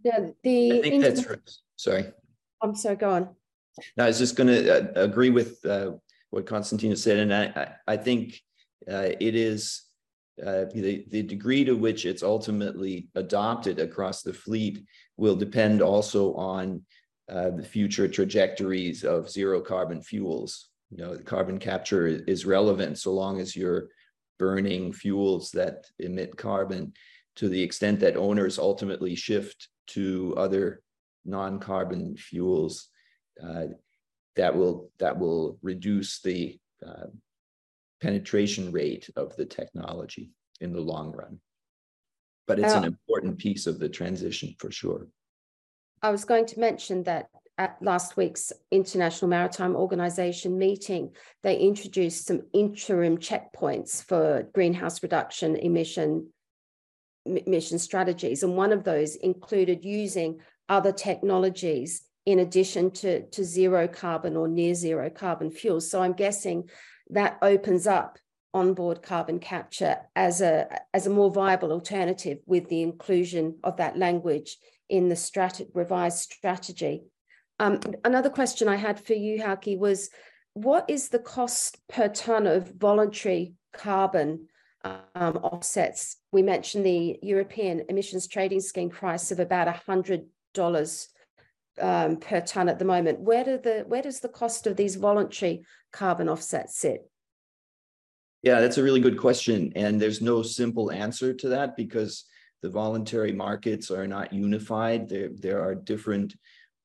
Yeah, 0.04 0.30
the 0.42 0.78
I 0.78 0.82
think 0.82 1.02
that's 1.02 1.26
right. 1.26 1.50
sorry. 1.76 2.12
I'm 2.62 2.74
sorry. 2.74 2.96
Go 2.96 3.10
on. 3.10 3.28
No, 3.96 4.04
I 4.04 4.08
was 4.08 4.18
just 4.18 4.36
going 4.36 4.48
to 4.48 4.98
uh, 4.98 5.04
agree 5.04 5.30
with 5.30 5.64
uh, 5.64 5.92
what 6.30 6.46
Constantino 6.46 6.94
said, 6.94 7.18
and 7.18 7.34
I, 7.34 7.44
I, 7.44 7.94
I 7.94 7.96
think 7.96 8.40
uh, 8.90 9.10
it 9.20 9.34
is 9.34 9.82
uh, 10.44 10.66
the, 10.72 11.04
the 11.08 11.22
degree 11.22 11.64
to 11.64 11.74
which 11.74 12.06
it's 12.06 12.22
ultimately 12.22 13.08
adopted 13.16 13.80
across 13.80 14.22
the 14.22 14.32
fleet 14.32 14.84
will 15.16 15.34
depend 15.34 15.82
also 15.82 16.34
on 16.34 16.82
uh, 17.28 17.50
the 17.50 17.64
future 17.64 18.08
trajectories 18.08 19.04
of 19.04 19.28
zero 19.28 19.60
carbon 19.60 20.00
fuels. 20.00 20.70
You 20.90 20.98
know, 20.98 21.18
carbon 21.18 21.58
capture 21.58 22.06
is 22.06 22.46
relevant 22.46 22.98
so 22.98 23.12
long 23.12 23.40
as 23.40 23.54
you're 23.54 23.88
burning 24.38 24.92
fuels 24.92 25.50
that 25.52 25.86
emit 25.98 26.36
carbon 26.36 26.92
to 27.36 27.48
the 27.48 27.62
extent 27.62 28.00
that 28.00 28.16
owners 28.16 28.58
ultimately 28.58 29.14
shift 29.14 29.68
to 29.88 30.34
other 30.36 30.80
non-carbon 31.24 32.16
fuels. 32.16 32.88
uh, 33.42 33.66
that 34.36 34.56
will 34.56 34.90
that 34.98 35.18
will 35.18 35.58
reduce 35.62 36.20
the 36.22 36.58
uh, 36.86 37.06
penetration 38.00 38.70
rate 38.70 39.10
of 39.16 39.34
the 39.36 39.44
technology 39.44 40.30
in 40.60 40.72
the 40.72 40.80
long 40.80 41.10
run. 41.12 41.40
But 42.46 42.60
it's 42.60 42.72
an 42.72 42.84
Uh, 42.84 42.86
important 42.94 43.38
piece 43.38 43.66
of 43.66 43.80
the 43.80 43.88
transition 43.88 44.54
for 44.60 44.70
sure. 44.70 45.08
I 46.02 46.10
was 46.10 46.24
going 46.24 46.46
to 46.46 46.60
mention 46.60 47.02
that 47.02 47.30
at 47.58 47.76
last 47.82 48.16
week's 48.16 48.52
International 48.70 49.28
Maritime 49.28 49.74
Organization 49.74 50.56
meeting, 50.56 51.10
they 51.42 51.58
introduced 51.58 52.26
some 52.26 52.42
interim 52.52 53.18
checkpoints 53.18 54.02
for 54.04 54.48
greenhouse 54.54 55.02
reduction 55.02 55.56
emission 55.56 56.28
emission 57.26 57.78
strategies. 57.78 58.42
And 58.42 58.56
one 58.56 58.72
of 58.72 58.84
those 58.84 59.16
included 59.16 59.84
using 59.84 60.40
other 60.68 60.92
technologies 60.92 62.02
in 62.24 62.38
addition 62.38 62.90
to, 62.90 63.26
to 63.26 63.44
zero 63.44 63.86
carbon 63.88 64.36
or 64.36 64.48
near 64.48 64.74
zero 64.74 65.10
carbon 65.10 65.50
fuels. 65.50 65.90
So 65.90 66.00
I'm 66.00 66.14
guessing 66.14 66.70
that 67.10 67.38
opens 67.42 67.86
up 67.86 68.18
onboard 68.54 69.02
carbon 69.02 69.40
capture 69.40 69.96
as 70.16 70.40
a, 70.40 70.68
as 70.94 71.06
a 71.06 71.10
more 71.10 71.30
viable 71.30 71.72
alternative 71.72 72.38
with 72.46 72.68
the 72.68 72.82
inclusion 72.82 73.58
of 73.62 73.76
that 73.76 73.98
language 73.98 74.56
in 74.88 75.08
the 75.08 75.14
strat- 75.14 75.68
revised 75.74 76.32
strategy. 76.32 77.02
Um, 77.60 77.80
another 78.04 78.30
question 78.30 78.68
I 78.68 78.76
had 78.76 79.04
for 79.04 79.14
you, 79.14 79.38
Hauke, 79.38 79.78
was 79.78 80.10
what 80.54 80.88
is 80.88 81.08
the 81.08 81.18
cost 81.18 81.78
per 81.88 82.08
ton 82.08 82.46
of 82.46 82.72
voluntary 82.74 83.54
carbon 83.72 84.48
um, 84.84 85.36
offsets? 85.36 86.16
We 86.32 86.42
mentioned 86.42 86.86
the 86.86 87.18
European 87.22 87.84
emissions 87.88 88.26
trading 88.26 88.60
scheme 88.60 88.90
price 88.90 89.30
of 89.30 89.40
about 89.40 89.68
$100 89.68 90.26
um, 91.80 92.16
per 92.16 92.40
ton 92.40 92.68
at 92.68 92.78
the 92.78 92.84
moment. 92.84 93.20
Where, 93.20 93.44
do 93.44 93.58
the, 93.58 93.84
where 93.86 94.02
does 94.02 94.20
the 94.20 94.28
cost 94.28 94.66
of 94.66 94.76
these 94.76 94.96
voluntary 94.96 95.64
carbon 95.92 96.28
offsets 96.28 96.78
sit? 96.78 97.08
Yeah, 98.42 98.60
that's 98.60 98.78
a 98.78 98.82
really 98.82 99.00
good 99.00 99.18
question. 99.18 99.72
And 99.74 100.00
there's 100.00 100.20
no 100.20 100.42
simple 100.42 100.92
answer 100.92 101.34
to 101.34 101.48
that 101.50 101.76
because 101.76 102.24
the 102.62 102.70
voluntary 102.70 103.32
markets 103.32 103.90
are 103.90 104.06
not 104.06 104.32
unified. 104.32 105.08
There, 105.08 105.30
there 105.32 105.62
are 105.62 105.74
different 105.74 106.34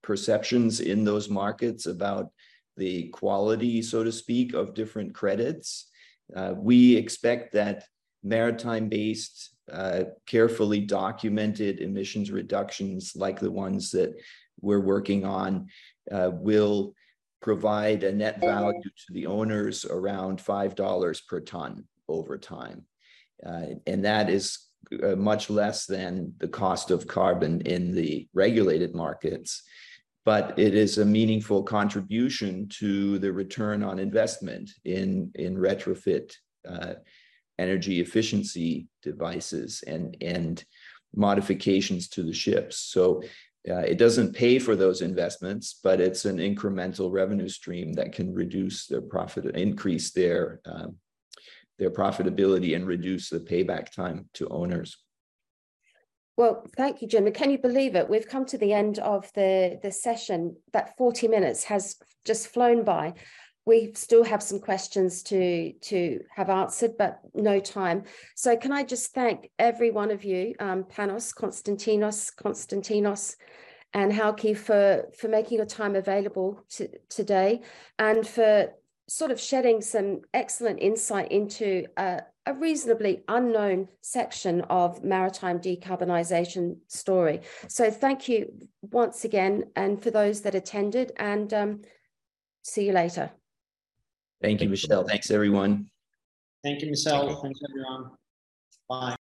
perceptions 0.04 0.80
in 0.82 1.04
those 1.04 1.30
markets 1.30 1.86
about 1.88 2.30
the 2.78 3.08
quality, 3.10 3.82
so 3.82 4.04
to 4.04 4.12
speak, 4.12 4.54
of 4.54 4.74
different 4.74 5.16
credits. 5.16 5.90
Uh, 6.36 6.54
we 6.56 6.96
expect 6.96 7.54
that 7.54 7.86
maritime 8.24 8.90
based, 8.90 9.56
uh, 9.72 10.04
carefully 10.26 10.80
documented 10.80 11.80
emissions 11.80 12.32
reductions 12.32 13.14
like 13.16 13.40
the 13.40 13.52
ones 13.52 13.92
that 13.92 14.14
we're 14.62 14.80
working 14.80 15.26
on 15.26 15.68
uh, 16.12 16.32
will 16.32 16.94
provide 17.42 18.04
a 18.04 18.12
net 18.12 18.40
value 18.40 18.82
to 18.82 19.14
the 19.14 19.26
owners 19.26 19.86
around 19.86 20.40
$5 20.40 21.28
per 21.28 21.42
ton 21.42 21.84
over 22.08 22.38
time. 22.38 22.86
Uh, 23.46 23.76
and 23.86 24.06
that 24.06 24.30
is 24.30 24.60
uh, 25.04 25.16
much 25.16 25.50
less 25.50 25.86
than 25.86 26.34
the 26.40 26.48
cost 26.48 26.92
of 26.92 27.08
carbon 27.08 27.62
in 27.62 27.94
the 27.94 28.28
regulated 28.34 28.96
markets. 28.96 29.64
But 30.26 30.58
it 30.58 30.74
is 30.74 30.98
a 30.98 31.06
meaningful 31.06 31.64
contribution 31.64 32.70
to 32.80 33.20
the 33.20 33.32
return 33.32 33.84
on 33.84 34.00
investment 34.00 34.72
in, 34.86 35.32
in 35.36 35.58
retrofit 35.58 36.34
uh, 36.68 36.94
energy 37.60 38.00
efficiency 38.00 38.88
devices 39.02 39.84
and, 39.86 40.16
and 40.22 40.64
modifications 41.16 42.08
to 42.10 42.24
the 42.24 42.34
ships. 42.34 42.78
So 42.78 43.22
uh, 43.70 43.76
it 43.78 43.98
doesn't 43.98 44.34
pay 44.34 44.60
for 44.60 44.76
those 44.76 45.02
investments, 45.02 45.80
but 45.84 46.02
it's 46.02 46.26
an 46.26 46.38
incremental 46.38 47.12
revenue 47.12 47.48
stream 47.48 47.94
that 47.94 48.12
can 48.12 48.34
reduce 48.34 48.88
their 48.88 49.02
profit, 49.02 49.46
increase 49.56 50.12
their 50.12 50.60
um, 50.66 50.96
their 51.80 51.90
profitability, 51.90 52.76
and 52.76 52.86
reduce 52.86 53.30
the 53.30 53.40
payback 53.40 53.92
time 53.92 54.30
to 54.34 54.48
owners. 54.50 55.03
Well, 56.36 56.66
thank 56.76 57.02
you, 57.02 57.08
Jim. 57.08 57.32
can 57.32 57.52
you 57.52 57.60
believe 57.60 57.96
it? 57.96 58.10
We've 58.10 58.28
come 58.28 58.46
to 58.48 58.58
the 58.58 58.74
end 58.74 58.98
of 59.00 59.32
the, 59.34 59.80
the 59.84 59.92
session. 59.92 60.56
That 60.72 60.98
40 60.98 61.28
minutes 61.28 61.64
has 61.66 61.96
just 62.26 62.48
flown 62.48 62.84
by. 62.84 63.14
We 63.66 63.94
still 63.96 64.24
have 64.24 64.44
some 64.44 64.60
questions 64.60 65.24
to, 65.24 65.74
to 65.74 66.20
have 66.36 66.50
answered, 66.50 66.98
but 66.98 67.20
no 67.34 67.60
time. 67.60 68.04
So 68.36 68.58
can 68.58 68.72
I 68.72 68.84
just 68.84 69.14
thank 69.14 69.52
every 69.58 69.92
one 69.92 70.12
of 70.12 70.26
you, 70.26 70.56
um, 70.60 70.84
Panos, 70.84 71.34
Konstantinos, 71.34 72.32
Konstantinos, 72.36 73.36
and 73.94 74.12
Hauke 74.12 74.58
for, 74.58 75.06
for 75.18 75.28
making 75.28 75.58
your 75.58 75.68
time 75.68 75.96
available 75.96 76.66
to, 76.72 76.90
today 77.10 77.62
and 78.00 78.28
for 78.28 78.74
sort 79.08 79.32
of 79.32 79.40
shedding 79.40 79.82
some 79.82 80.22
excellent 80.34 80.80
insight 80.80 81.32
into 81.32 81.86
a, 81.98 82.22
a 82.46 82.54
reasonably 82.54 83.24
unknown 83.28 83.88
section 84.02 84.62
of 84.70 85.04
maritime 85.04 85.60
decarbonisation 85.60 86.78
story. 86.88 87.42
So 87.68 87.92
thank 87.92 88.28
you 88.30 88.52
once 88.82 89.26
again, 89.26 89.66
and 89.76 90.02
for 90.02 90.12
those 90.12 90.42
that 90.42 90.56
attended, 90.56 91.12
and 91.18 91.54
um, 91.54 91.82
see 92.64 92.86
you 92.86 92.94
later. 92.94 93.32
Thank 94.42 94.62
you, 94.62 94.70
Michelle. 94.70 95.06
Thanks, 95.06 95.32
everyone. 95.32 95.90
Thank 96.64 96.82
you, 96.82 96.90
Michelle. 96.90 97.42
Thanks, 97.42 97.60
everyone. 97.70 98.12
Bye. 98.90 99.16